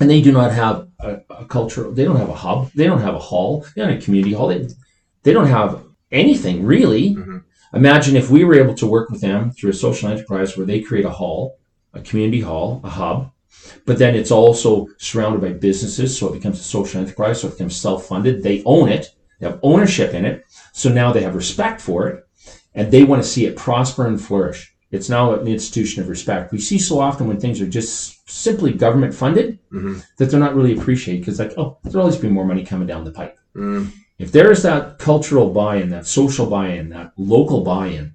[0.00, 3.02] And they do not have a, a cultural, they don't have a hub, they don't
[3.02, 4.66] have a hall, they don't have a community hall, they,
[5.22, 7.14] they don't have anything really.
[7.14, 7.42] Mhm.
[7.74, 10.80] Imagine if we were able to work with them through a social enterprise where they
[10.80, 11.58] create a hall,
[11.94, 13.30] a community hall, a hub,
[13.86, 17.52] but then it's also surrounded by businesses, so it becomes a social enterprise, so it
[17.52, 18.42] becomes self-funded.
[18.42, 22.24] They own it, they have ownership in it, so now they have respect for it,
[22.74, 24.71] and they want to see it prosper and flourish.
[24.92, 26.52] It's now an institution of respect.
[26.52, 30.04] We see so often when things are just simply government funded Mhm.
[30.18, 33.04] that they're not really appreciated because, like, oh, there'll always be more money coming down
[33.04, 33.36] the pipe.
[33.56, 33.88] Mm.
[34.18, 38.12] If there is that cultural buy-in, that social buy-in, that local buy-in,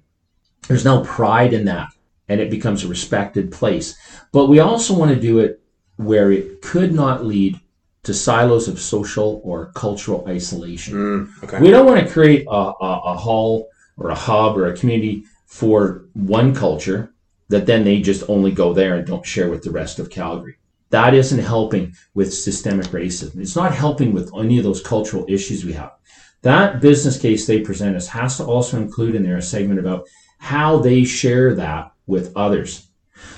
[0.68, 1.88] there's now pride in that,
[2.28, 3.96] and it becomes a respected place.
[4.32, 5.60] But we also want to do it
[5.96, 7.58] where it could not lead
[8.04, 10.94] to silos of social or cultural isolation.
[10.94, 11.44] Mm.
[11.44, 11.60] Okay.
[11.60, 15.24] We don't want to create a, a, a hall or a hub or a community
[15.48, 17.14] for one culture
[17.48, 20.56] that then they just only go there and don't share with the rest of Calgary.
[20.90, 23.40] That isn't helping with systemic racism.
[23.40, 25.92] It's not helping with any of those cultural issues we have.
[26.42, 30.06] That business case they present us has to also include in there a segment about
[30.38, 32.88] how they share that with others.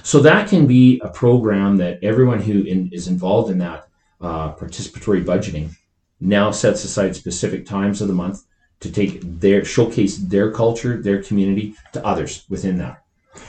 [0.02, 3.86] So that can be a program that everyone who in, is involved in that
[4.20, 5.76] uh, participatory budgeting
[6.20, 8.42] now sets aside specific times of the month
[8.80, 13.02] to take their showcase their culture, their community to others within that.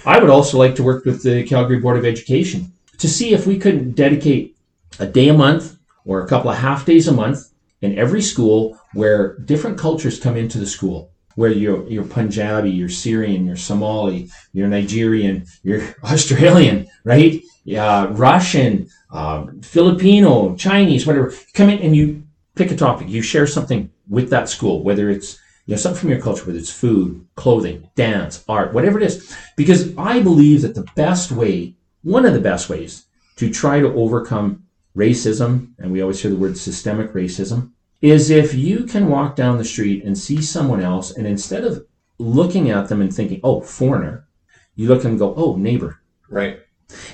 [0.06, 3.48] I would also like to work with the Calgary Board of Education to see if
[3.48, 4.56] we couldn't dedicate
[5.00, 8.78] a day a month or a couple of half days a month in every school
[8.94, 11.12] where different cultures come into the school.
[11.36, 17.42] Where you're, you're Punjabi, you're Syrian, you're Somali, you're Nigerian, you're Australian, right?
[17.64, 21.34] Yeah, Russian, um, Filipino, Chinese, whatever.
[21.54, 22.24] Come in and you
[22.62, 23.10] pick a topic.
[23.10, 26.60] You share something with that school, whether it's you know something from your culture, whether
[26.60, 29.36] it's food, clothing, dance, art, whatever it is.
[29.58, 33.06] Because I believe that the best way, one of the best ways,
[33.38, 34.64] to try to overcome
[34.96, 37.72] racism, and we always hear the word systemic racism,
[38.02, 41.86] is if you can walk down the street and see someone else, and instead of
[42.20, 44.28] looking at them and thinking, "Oh, foreigner,"
[44.76, 46.60] you look and go, "Oh, neighbor." Right.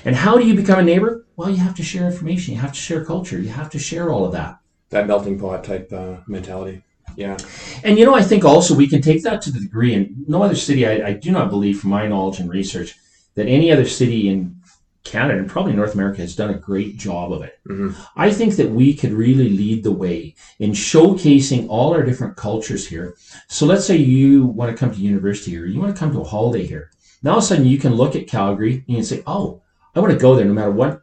[0.04, 1.26] And how do you become a neighbor?
[1.36, 2.54] Well, you have to share information.
[2.54, 3.40] You have to share culture.
[3.40, 4.58] You have to share all of that.
[4.90, 6.82] That melting pot type uh, mentality.
[7.16, 7.36] Yeah.
[7.84, 10.42] And you know, I think also we can take that to the degree, and no
[10.42, 12.96] other city, I, I do not believe, from my knowledge and research,
[13.34, 14.56] that any other city in
[15.04, 17.58] Canada and probably North America has done a great job of it.
[17.68, 17.94] Mhm.
[18.16, 22.86] I think that we could really lead the way in showcasing all our different cultures
[22.86, 23.14] here.
[23.48, 26.20] So let's say you want to come to university here, you want to come to
[26.20, 26.90] a holiday here.
[27.22, 29.62] Now all of a sudden you can look at Calgary and you can say, oh,
[29.94, 31.02] I want to go there no matter what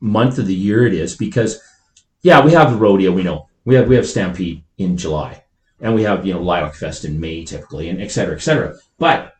[0.00, 1.60] month of the year it is because
[2.24, 3.48] yeah, we have the rodeo, we know.
[3.64, 5.42] We have we have Stampede in July.
[5.80, 8.74] And we have, you know, Lilac Fest in May typically, and et cetera, et cetera.
[8.98, 9.34] But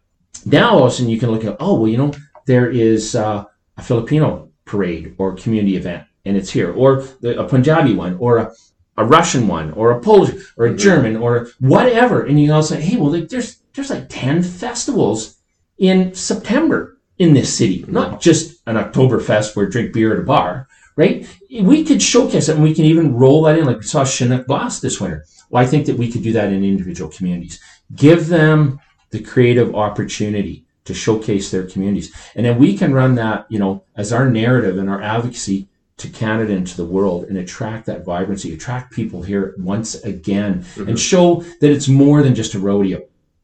[0.44, 2.12] now all of a sudden you can look at, oh, well, you know,
[2.44, 3.44] there is uh,
[3.79, 8.38] a Filipino parade or community event, and it's here, or the, a Punjabi one, or
[8.38, 8.53] a,
[8.97, 12.27] a Russian one, or a Polish, or a German, or whatever.
[12.27, 15.37] And you know, say, hey, well, there's there's like ten festivals
[15.79, 20.68] in September in this city, not just an Oktoberfest where drink beer at a bar,
[20.96, 21.26] right?
[21.50, 24.46] We could showcase it, and we can even roll that in, like we saw Chinook
[24.46, 25.24] Blast this winter.
[25.50, 27.61] Well, I think that we could do that in individual communities.
[27.94, 28.80] Give them
[29.11, 32.14] the creative opportunity to showcase their communities.
[32.35, 36.09] And then we can run that, you know, as our narrative and our advocacy to
[36.09, 40.64] Canada and to the world and attract that vibrancy, attract people here once again and
[40.64, 40.94] mm-hmm.
[40.96, 43.02] show that it's more than just a rodeo.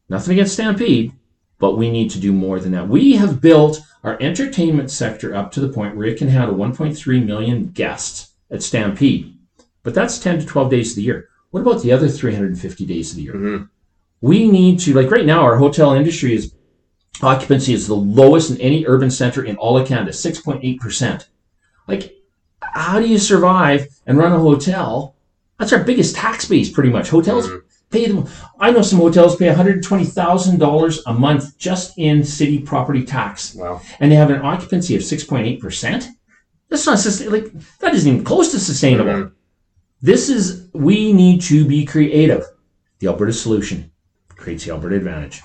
[0.08, 1.12] Nothing against Stampede,
[1.60, 2.88] but we need to do more than that.
[2.88, 7.24] We have built our entertainment sector up to the point where it can handle 1.3
[7.24, 9.36] million guests at Stampede.
[9.84, 11.28] But that's 10 to 12 days of the year.
[11.50, 13.34] What about the other 350 days of the year?
[13.34, 13.68] Mhm.
[14.20, 16.52] We need to, like right now, our hotel industry is
[17.22, 21.28] occupancy is the lowest in any urban center in all of Canada, 6.8%.
[21.86, 22.14] Like,
[22.62, 25.14] how do you survive and run a hotel?
[25.58, 27.10] That's our biggest tax base, pretty much.
[27.10, 27.50] Hotels
[27.90, 28.26] pay them.
[28.58, 33.80] I know some hotels pay $120,000 a month just in city property tax, Wow.
[33.98, 36.08] and they have an occupancy of 6.8%.
[36.68, 39.12] That's not sustain- like that isn't even close to sustainable.
[39.12, 39.30] Mhm.
[40.02, 42.44] This is we need to be creative.
[43.00, 43.90] The Alberta solution
[44.36, 45.42] creates the Alberta advantage.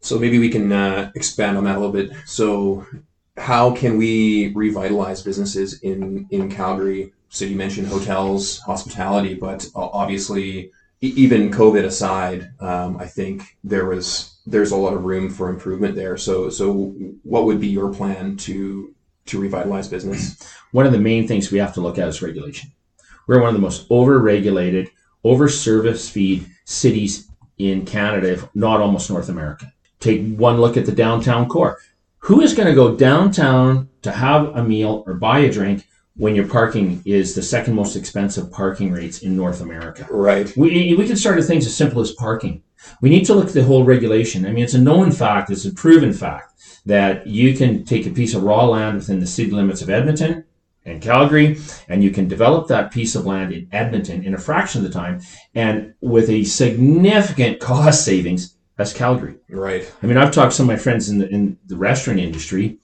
[0.00, 2.10] So maybe we can uh, expand on that a little bit.
[2.26, 2.86] So,
[3.36, 7.12] how can we revitalize businesses in in Calgary?
[7.30, 10.70] So you mentioned hotels, hospitality, but obviously, e-
[11.08, 15.94] even COVID aside, um, I think there was there's a lot of room for improvement
[15.94, 16.16] there.
[16.16, 18.94] So, so what would be your plan to
[19.26, 20.42] to revitalize business?
[20.72, 22.72] One of the main things we have to look at is regulation.
[23.26, 24.90] We're one of the most over-regulated,
[25.22, 29.72] over-service feed cities in Canada, if not almost North America.
[29.98, 31.78] Take one look at the downtown core.
[32.18, 35.86] Who is going to go downtown to have a meal or buy a drink
[36.16, 40.06] when your parking is the second most expensive parking rates in North America?
[40.10, 40.54] Right.
[40.56, 42.62] We, we can start with things as simple as parking.
[43.00, 44.46] We need to look at the whole regulation.
[44.46, 46.52] I mean, it's a known fact, it's a proven fact
[46.86, 50.44] that you can take a piece of raw land within the city limits of Edmonton
[50.84, 51.58] and Calgary,
[51.88, 54.98] and you can develop that piece of land in Edmonton in a fraction of the
[54.98, 55.20] time
[55.54, 59.36] and with a significant cost savings as Calgary.
[59.48, 59.90] Right.
[60.02, 62.78] I mean, I've talked to some of my friends in the, in the restaurant industry,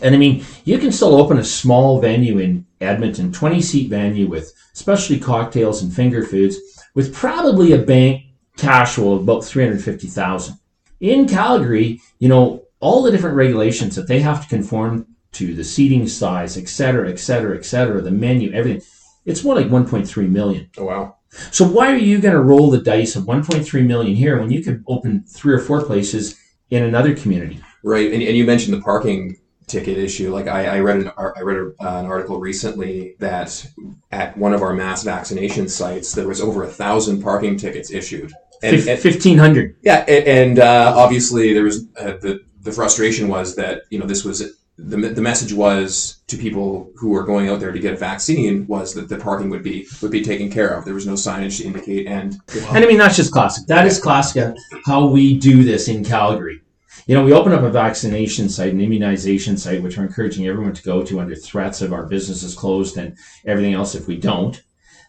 [0.00, 4.26] and I mean, you can still open a small venue in Edmonton, 20 seat venue
[4.26, 6.56] with specialty cocktails and finger foods
[6.94, 8.22] with probably a bank
[8.56, 10.58] cash flow of about 350,000.
[11.00, 15.64] In Calgary, you know, all the different regulations that they have to conform to the
[15.64, 18.82] seating size, et cetera, et cetera, et cetera, the menu, everything.
[19.24, 20.70] It's more like 1.3 million.
[20.78, 21.16] Oh wow.
[21.50, 24.62] So why are you going to roll the dice of 1.3 million here when you
[24.62, 26.38] could open three or four places
[26.70, 27.62] in another community?
[27.82, 28.12] Right.
[28.12, 30.32] And, and you mentioned the parking ticket issue.
[30.32, 33.66] Like I, I read an I read a, uh, an article recently that
[34.10, 38.32] at one of our mass vaccination sites there was over a thousand parking tickets issued.
[38.62, 39.76] And, Fif- and- 1500.
[39.82, 44.06] yeah, and, and uh, obviously there was uh, the the frustration was that you know
[44.06, 47.92] this was the, the message was to people who were going out there to get
[47.92, 50.84] a vaccine was that the parking would be would be taken care of.
[50.84, 53.66] There was no signage to indicate, and And I mean, that's just classic.
[53.66, 54.54] That is classic
[54.86, 56.61] how we do this in Calgary.
[57.06, 60.74] You know, we open up a vaccination site, an immunization site, which we're encouraging everyone
[60.74, 64.62] to go to under threats of our businesses closed and everything else if we don't.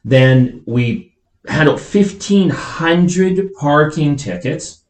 [0.03, 1.15] Then we
[1.47, 4.83] hand out 1,500 parking tickets,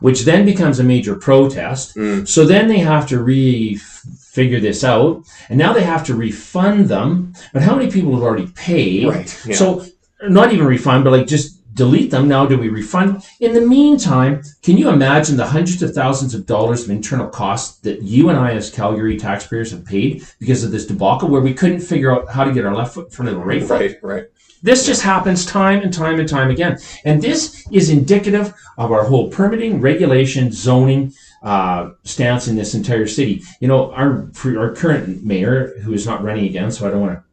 [0.00, 1.94] which then becomes a major protest.
[1.94, 2.26] Mm.
[2.26, 7.34] So then they have to refigure this out, and now they have to refund them.
[7.52, 9.06] But how many people have already paid?
[9.06, 9.54] Right, yeah.
[9.54, 9.86] So
[10.22, 12.28] not even refund, but like just delete them.
[12.28, 13.22] Now do we refund?
[13.40, 17.78] In the meantime, can you imagine the hundreds of thousands of dollars of internal costs
[17.80, 21.54] that you and I as Calgary taxpayers have paid because of this debacle where we
[21.54, 23.80] couldn't figure out how to get our left foot in front of the right foot?
[23.80, 24.24] right, right.
[24.62, 26.78] This just happens time and time and time again.
[27.04, 33.06] And this is indicative of our whole permitting, regulation, zoning uh, stance in this entire
[33.06, 33.42] city.
[33.60, 37.18] You know, our our current mayor, who is not running again, so I don't want
[37.18, 37.24] to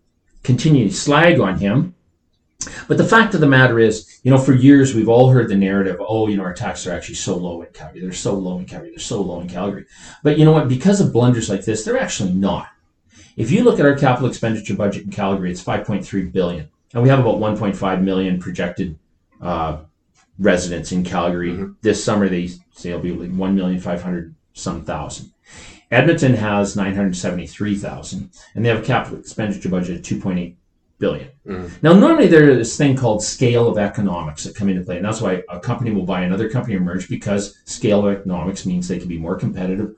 [0.44, 1.96] continue to slag on him.
[2.88, 5.56] But the fact of the matter is, you know, for years we've all heard the
[5.56, 8.02] narrative, oh, you know, our taxes are actually so low in Calgary.
[8.02, 8.90] They're so low in Calgary.
[8.90, 9.86] They're so low in Calgary.
[10.24, 10.70] But you know what?
[10.70, 12.68] Because of blunders like this, they're actually not.
[13.36, 17.10] If you look at our capital expenditure budget in Calgary, it's 5.3 billion, and we
[17.10, 18.98] have about 1.5 million projected
[19.42, 19.80] uh,
[20.40, 21.66] residents in Calgary.
[21.82, 25.32] This summer, they say it'll be like 1 million 500 some thousand.
[25.92, 30.56] Edmonton has 973,000, and they have a capital expenditure budget of 2.8
[31.00, 31.30] billion.
[31.46, 31.84] Mm.
[31.84, 35.22] Now, normally there's this thing called scale of economics that come into play, and that's
[35.22, 39.00] why a company will buy another company or merge because scale of economics means they
[39.00, 39.96] can be more competitive,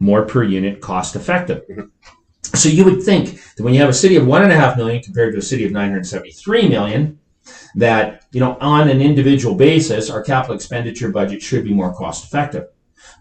[0.00, 1.62] more per unit, cost effective.
[1.68, 2.56] Mm-hmm.
[2.56, 4.76] So you would think that when you have a city of one and a half
[4.76, 7.18] million compared to a city of 973 million,
[7.76, 12.24] that you know on an individual basis, our capital expenditure budget should be more cost
[12.24, 12.68] effective.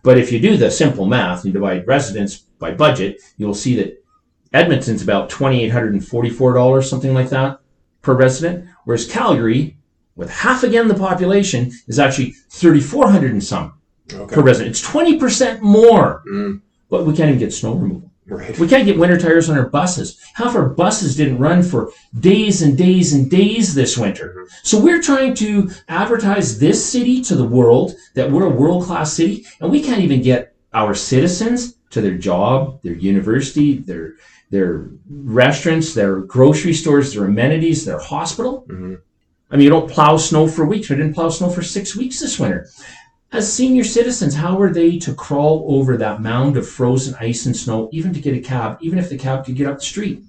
[0.04, 4.01] But if you do the simple math, you divide residents by budget, you'll see that
[4.54, 7.60] Edmonton's about twenty eight hundred and forty four dollars, something like that,
[8.02, 9.78] per resident, whereas Calgary,
[10.16, 13.74] with half again the population, is actually thirty four hundred and some
[14.14, 14.36] Okay.
[14.36, 14.72] per resident.
[14.72, 16.62] It's twenty percent more, Mm.
[16.90, 18.10] but we can't even get snow removal.
[18.28, 18.58] Right.
[18.60, 20.18] We can't get winter tires on our buses.
[20.36, 24.48] Half our buses didn't run for days and days and days this winter.
[24.64, 29.12] So we're trying to advertise this city to the world that we're a world class
[29.12, 34.14] city, and we can't even get our citizens to their job, their university, their
[34.52, 38.66] their restaurants, their grocery stores, their amenities, their hospital.
[38.70, 38.98] Mhm.
[39.50, 40.90] I mean, you don't plow snow for weeks.
[40.90, 42.68] We didn't plow snow for six weeks this winter.
[43.34, 47.56] As senior citizens, how are they to crawl over that mound of frozen ice and
[47.56, 50.22] snow, even to get a cab, even if the cab could get up the street?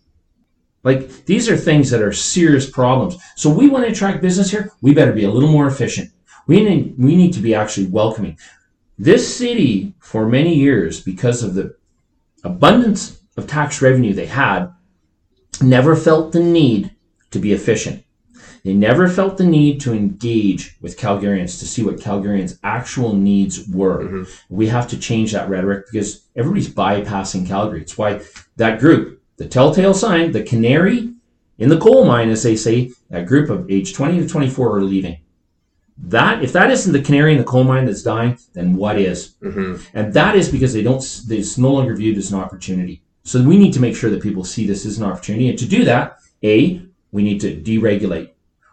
[0.85, 3.17] Like, these are things that are serious problems.
[3.37, 4.71] So, we want to attract business here.
[4.81, 6.11] We better be a little more efficient.
[6.47, 8.39] We need, we need to be actually welcoming.
[8.99, 11.75] This city, for many years, because of the
[12.45, 14.69] abundance of tax revenue they had,
[15.61, 16.91] never felt the need
[17.31, 18.05] to be efficient.
[18.65, 23.67] They never felt the need to engage with Calgarians to see what Calgarians' actual needs
[23.69, 24.25] were.
[24.49, 27.83] We have to change that rhetoric because everybody's bypassing Calgary.
[27.83, 28.21] It's why
[28.57, 31.13] that group, the telltale sign, the canary
[31.59, 34.83] in the coal mine, as they say, that group of age 20 to 24 are
[34.83, 35.19] leaving.
[35.99, 39.35] That if that isn't the canary in the coal mine that's dying, then what is?
[39.43, 41.03] hmm And that is because they don't.
[41.29, 43.03] It's no longer viewed as an opportunity.
[43.25, 45.49] So we need to make sure that people see this as an opportunity.
[45.49, 48.31] And to do that, A, we need to deregulate.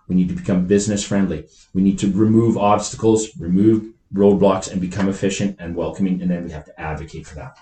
[0.08, 1.46] We need to become business friendly.
[1.74, 6.22] We need to remove obstacles, remove roadblocks, and become efficient and welcoming.
[6.22, 7.58] And then we have to advocate for that.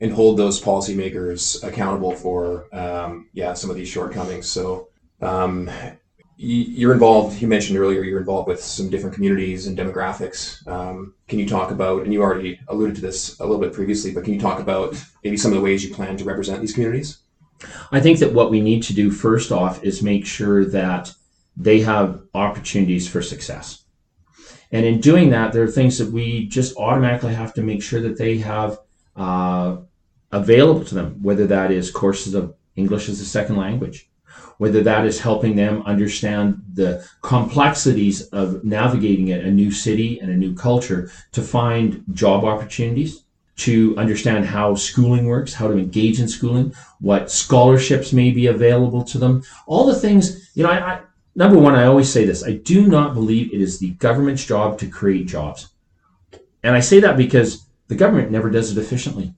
[0.00, 4.48] And hold those policymakers accountable for, um, yeah, some of these shortcomings.
[4.48, 4.88] So,
[5.20, 5.70] um,
[6.36, 10.66] you're involved you mentioned earlier you're involved with some different communities and demographics.
[10.66, 14.12] Um, can you talk about and you already alluded to this a little bit previously
[14.12, 16.72] but can you talk about maybe some of the ways you plan to represent these
[16.72, 17.18] communities?
[17.92, 21.12] I think that what we need to do first off is make sure that
[21.56, 23.84] they have opportunities for success.
[24.72, 28.00] And in doing that there are things that we just automatically have to make sure
[28.00, 28.78] that they have
[29.14, 29.76] uh,
[30.34, 34.10] available to them whether that is courses of english as a second language
[34.58, 40.36] whether that is helping them understand the complexities of navigating a new city and a
[40.36, 43.24] new culture to find job opportunities,
[43.56, 49.04] to understand how schooling works, how to engage in schooling, what scholarships may be available
[49.04, 51.00] to them, all the things, you know, I, I
[51.34, 54.78] number one, I always say this I do not believe it is the government's job
[54.78, 55.68] to create jobs.
[56.62, 59.34] And I say that because the government never does it efficiently.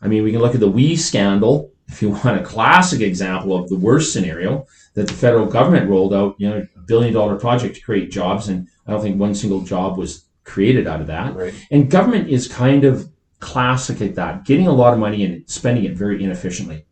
[0.00, 3.54] I mean, we can look at the WE scandal if you want a classic example
[3.54, 7.36] of the worst scenario that the federal government rolled out, you know, a billion dollar
[7.36, 11.06] project to create jobs, and I don't think one single job was created out of
[11.08, 11.36] that.
[11.36, 11.54] Right.
[11.70, 13.08] And government is kind of
[13.40, 16.86] classic at that, getting a lot of money and spending it very inefficiently.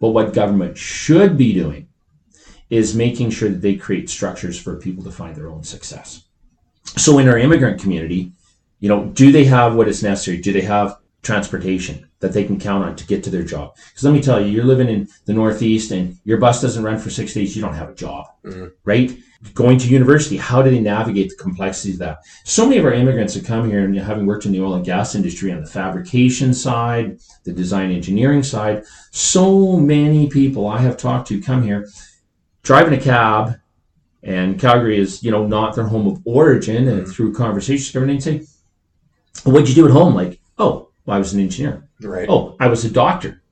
[0.00, 1.88] But what government should be doing
[2.70, 6.24] is making sure that they create structures for people to find their own success.
[6.96, 8.32] So in our immigrant community,
[8.80, 10.38] you know, do they have what is necessary?
[10.38, 13.74] Do they have transportation that they can count on to get to their job.
[13.88, 16.98] Because let me tell you, you're living in the Northeast and your bus doesn't run
[16.98, 18.66] for six days, you don't have a job, mm-hmm.
[18.84, 19.16] right?
[19.54, 22.18] Going to university, how do they navigate the complexities of that?
[22.44, 24.84] So many of our immigrants that come here and having worked in the oil and
[24.84, 30.98] gas industry on the fabrication side, the design engineering side, so many people I have
[30.98, 31.88] talked to come here
[32.62, 33.56] driving a cab
[34.22, 37.10] and Calgary is, you know, not their home of origin and mm-hmm.
[37.10, 38.46] through conversations, everything say,
[39.44, 40.14] what'd you do at home?
[40.14, 41.88] Like, oh, well, I was an engineer.
[42.02, 42.28] Right.
[42.28, 43.42] Oh, I was a doctor.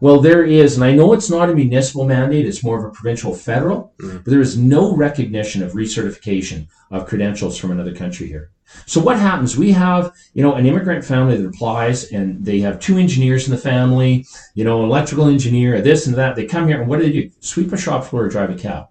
[0.00, 2.94] Well, there is, and I know it's not a municipal mandate, it's more of a
[2.94, 4.18] provincial federal, mm-hmm.
[4.18, 8.50] but there is no recognition of recertification of credentials from another country here.
[8.86, 9.56] So what happens?
[9.56, 13.52] We have, you know, an immigrant family that applies and they have two engineers in
[13.52, 16.34] the family, you know, an electrical engineer, this and that.
[16.34, 17.30] They come here and what do they do?
[17.40, 18.88] Sweep a shop floor or drive a cab.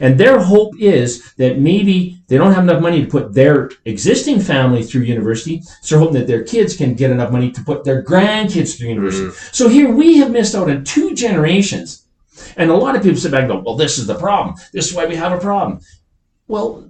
[0.00, 4.40] And their hope is that maybe they don't have enough money to put their existing
[4.40, 7.84] family through university, so they're hoping that their kids can get enough money to put
[7.84, 9.26] their grandkids through university.
[9.26, 9.48] Mm-hmm.
[9.52, 12.04] So here we have missed out on two generations.
[12.56, 14.56] And a lot of people sit back and go, well, this is the problem.
[14.72, 15.80] This is why we have a problem.
[16.46, 16.88] Well,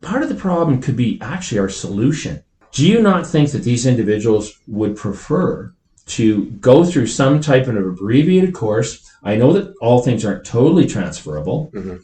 [0.00, 2.42] part of the problem could be actually our solution.
[2.72, 5.72] Do you not think that these individuals would prefer
[6.06, 9.10] to go through some type of abbreviated course?
[9.22, 11.70] I know that all things aren't totally transferable.
[11.74, 11.96] Mm-hmm.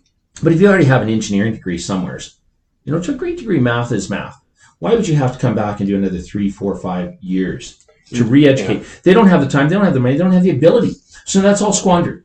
[0.43, 2.21] But if you already have an engineering degree somewhere,
[2.85, 4.41] you know, to a great degree, math is math.
[4.79, 8.25] Why would you have to come back and do another three, four, five years to
[8.25, 8.79] mm, re-educate?
[8.79, 8.89] Yeah.
[9.03, 10.93] They don't have the time, they don't have the money, they don't have the ability.
[11.25, 12.25] So that's all squandered.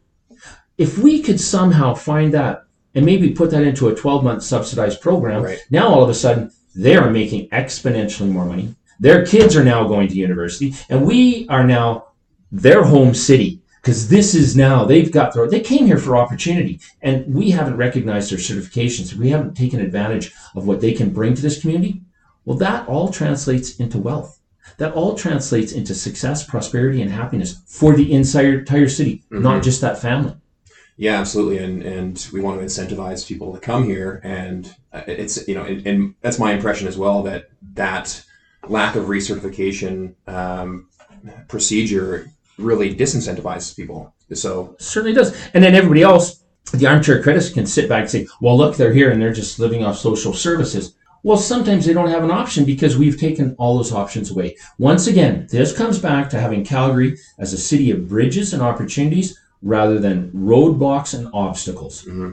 [0.77, 5.43] If we could somehow find that and maybe put that into a 12-month subsidized program,
[5.43, 5.59] right.
[5.69, 8.75] now all of a sudden they are making exponentially more money.
[8.99, 12.07] Their kids are now going to university, and we are now
[12.51, 16.79] their home city because this is now they've got their they came here for opportunity
[17.01, 19.13] and we haven't recognized their certifications.
[19.13, 22.01] We haven't taken advantage of what they can bring to this community.
[22.45, 24.39] Well that all translates into wealth.
[24.77, 29.43] That all translates into success prosperity and happiness for the entire entire city mm-hmm.
[29.43, 30.35] not just that family.
[30.97, 35.55] Yeah absolutely and and we want to incentivize people to come here and it's you
[35.55, 38.23] know and, and that's my impression as well that that
[38.67, 40.87] lack of recertification um,
[41.47, 44.13] procedure really disincentivizes people.
[44.33, 45.35] So certainly does.
[45.53, 46.43] And then everybody else,
[46.73, 49.59] the armchair critics can sit back and say, well, look, they're here and they're just
[49.59, 50.95] living off social services.
[51.23, 54.57] Well, sometimes they don't have an option because we've taken all those options away.
[54.79, 59.37] Once again, this comes back to having Calgary as a city of bridges and opportunities
[59.61, 62.03] rather than roadblocks and obstacles.
[62.05, 62.31] Mm-hmm.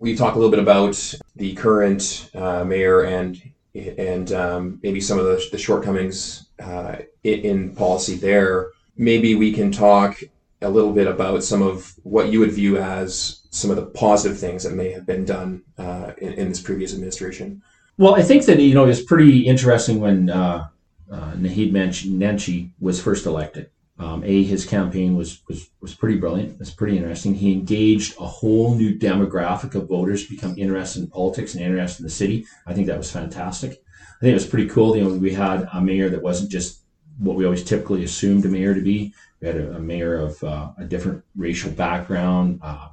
[0.00, 3.40] We talk a little bit about the current uh, mayor and
[3.74, 8.70] and um, maybe some of the, the shortcomings uh, in, in policy there
[9.00, 10.22] maybe we can talk
[10.60, 14.38] a little bit about some of what you would view as some of the positive
[14.38, 17.62] things that may have been done uh, in, in, this previous administration.
[17.96, 20.68] Well, I think that you know it's pretty interesting when uh,
[21.10, 23.70] uh, Naheed Nenshi was first elected.
[23.98, 26.60] Um, a his campaign was was was pretty brilliant.
[26.60, 27.34] It's pretty interesting.
[27.34, 32.04] He engaged a whole new demographic of voters become interested in politics and interested in
[32.04, 32.46] the city.
[32.66, 33.72] I think that was fantastic.
[33.72, 34.96] I think it was pretty cool.
[34.96, 36.79] You know, we had a mayor that wasn't just
[37.20, 39.14] what we always typically assumed a mayor to be.
[39.40, 42.88] We had a, a mayor of uh, a different racial background, uh,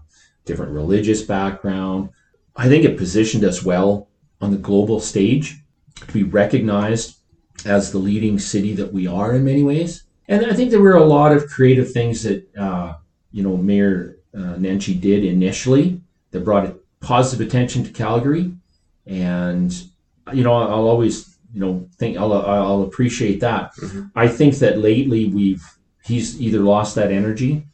[0.46, 2.10] different religious background.
[2.56, 4.08] I think it positioned us well
[4.42, 5.58] on the global stage
[5.96, 7.18] to be recognized
[7.66, 10.04] as the leading city that we are in many ways.
[10.28, 12.96] And I think there were a lot of creative things that, uh,
[13.32, 16.02] you know, Mayor uh, did initially
[16.32, 18.52] that brought positive attention to Calgary.
[19.06, 19.74] And,
[20.34, 23.76] you know, I'll always, you know, think I'll, I'll appreciate that.
[23.78, 24.04] Mm-hmm.
[24.16, 25.64] I think that lately we've,
[26.04, 27.66] he's either lost that energy.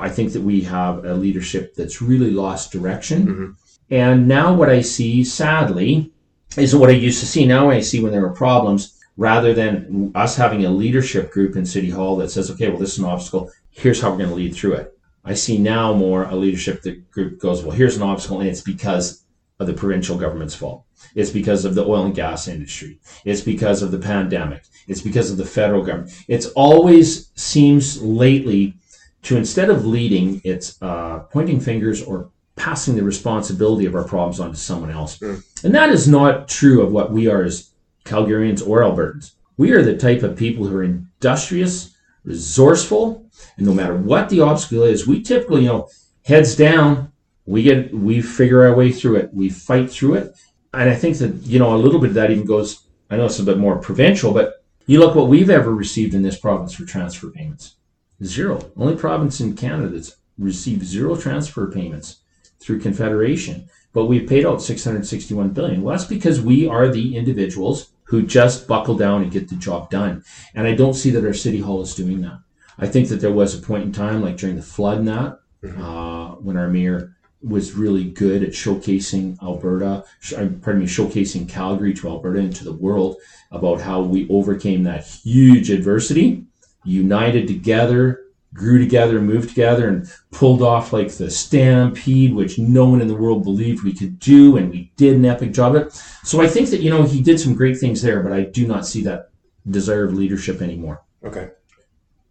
[0.00, 3.26] I think that we have a leadership that's really lost direction.
[3.26, 3.54] Mhm.
[3.88, 6.10] And now what I see, sadly,
[6.56, 7.46] is what I used to see.
[7.46, 11.64] Now I see when there are problems, rather than us having a leadership group in
[11.64, 13.48] City Hall that says, okay, well, this is an obstacle.
[13.70, 14.98] Here's how we're going to lead through it.
[15.24, 18.62] I see now more a leadership that group goes, well, here's an obstacle, and it's
[18.62, 19.22] because
[19.60, 20.84] of the provincial government's fault.
[21.14, 22.98] It's because of the oil and gas industry.
[23.24, 24.64] It's because of the pandemic.
[24.88, 26.12] It's because of the federal government.
[26.26, 28.74] It's always seems lately
[29.22, 34.40] to instead of leading, it's uh, pointing fingers or passing the responsibility of our problems
[34.40, 35.18] onto someone else.
[35.18, 35.64] Mm.
[35.64, 37.70] And that is not true of what we are as
[38.04, 39.32] Calgarians or Albertans.
[39.58, 41.94] We are the type of people who are industrious,
[42.24, 43.26] resourceful,
[43.58, 45.88] and no matter what the obstacle is, we typically, you know,
[46.24, 47.09] heads down,
[47.50, 49.34] we get we figure our way through it.
[49.34, 50.36] We fight through it.
[50.72, 53.24] And I think that, you know, a little bit of that even goes I know
[53.24, 56.72] it's a bit more provincial, but you look what we've ever received in this province
[56.72, 57.74] for transfer payments.
[58.22, 58.70] Zero.
[58.76, 62.20] Only province in Canada that's received zero transfer payments
[62.60, 63.68] through Confederation.
[63.92, 65.82] But we've paid out 661 billion.
[65.82, 69.90] Well, that's because we are the individuals who just buckle down and get the job
[69.90, 70.22] done.
[70.54, 72.38] And I don't see that our city hall is doing that.
[72.78, 75.40] I think that there was a point in time, like during the flood and that,
[75.76, 80.04] uh, when our mayor was really good at showcasing Alberta,
[80.36, 83.16] uh, pardon me, showcasing Calgary to Alberta and to the world
[83.50, 86.44] about how we overcame that huge adversity,
[86.84, 88.20] united together,
[88.52, 93.14] grew together, moved together, and pulled off like the stampede, which no one in the
[93.14, 95.92] world believed we could do, and we did an epic job of it.
[96.24, 98.66] So I think that you know he did some great things there, but I do
[98.66, 99.30] not see that
[99.68, 101.02] desire of leadership anymore.
[101.24, 101.50] Okay.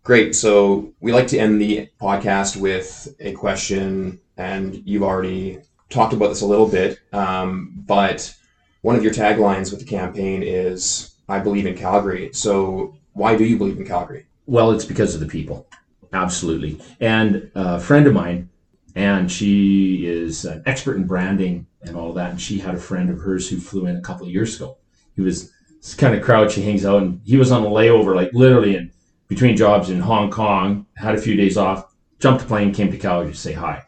[0.03, 0.35] Great.
[0.35, 5.59] So we like to end the podcast with a question, and you've already
[5.89, 8.33] talked about this a little bit, um, but
[8.81, 13.43] one of your taglines with the campaign is "I believe in Calgary." So why do
[13.43, 14.25] you believe in Calgary?
[14.45, 15.67] Well, it's because of the people,
[16.13, 16.79] absolutely.
[16.99, 18.49] And a friend of mine,
[18.95, 22.31] and she is an expert in branding and all that.
[22.31, 24.77] And she had a friend of hers who flew in a couple of years ago.
[25.15, 26.51] He was this kind of crowd.
[26.51, 28.91] She hangs out, and he was on a layover, like literally in
[29.27, 30.85] between jobs in Hong Kong.
[30.95, 33.83] Had a few days off, jumped the plane, came to Calgary to say hi.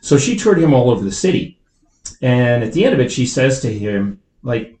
[0.00, 1.60] So she toured him all over the city.
[2.22, 4.78] And at the end of it, she says to him, like,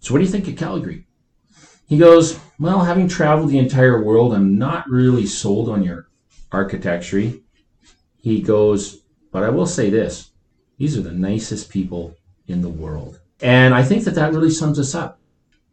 [0.00, 1.06] so what do you think of Calgary?
[1.86, 6.08] He goes, well, having traveled the entire world, I'm not really sold on your
[6.52, 7.32] architecture.
[8.16, 10.30] He goes, but I will say this
[10.78, 12.16] these are the nicest people
[12.46, 13.20] in the world.
[13.40, 15.20] And I think that that really sums us up.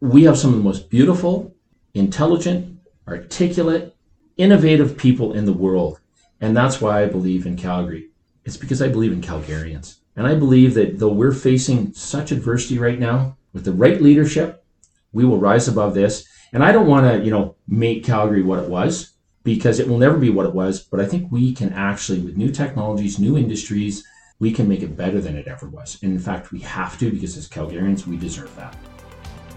[0.00, 1.54] We have some of the most beautiful,
[1.94, 3.94] intelligent, articulate,
[4.36, 6.00] innovative people in the world.
[6.40, 8.10] And that's why I believe in Calgary.
[8.44, 9.98] It's because I believe in Calgarians.
[10.16, 14.64] And I believe that though we're facing such adversity right now, with the right leadership,
[15.12, 16.26] we will rise above this.
[16.52, 19.14] And I don't want to, you know, make Calgary what it was
[19.44, 20.82] because it will never be what it was.
[20.82, 24.06] But I think we can actually, with new technologies, new industries,
[24.38, 25.98] we can make it better than it ever was.
[26.02, 28.76] And in fact, we have to because as Calgarians, we deserve that.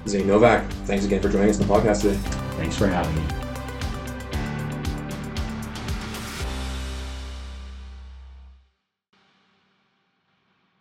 [0.08, 2.18] Zane Novak, thanks again for joining us on the podcast today.
[2.58, 3.45] Thanks for having me.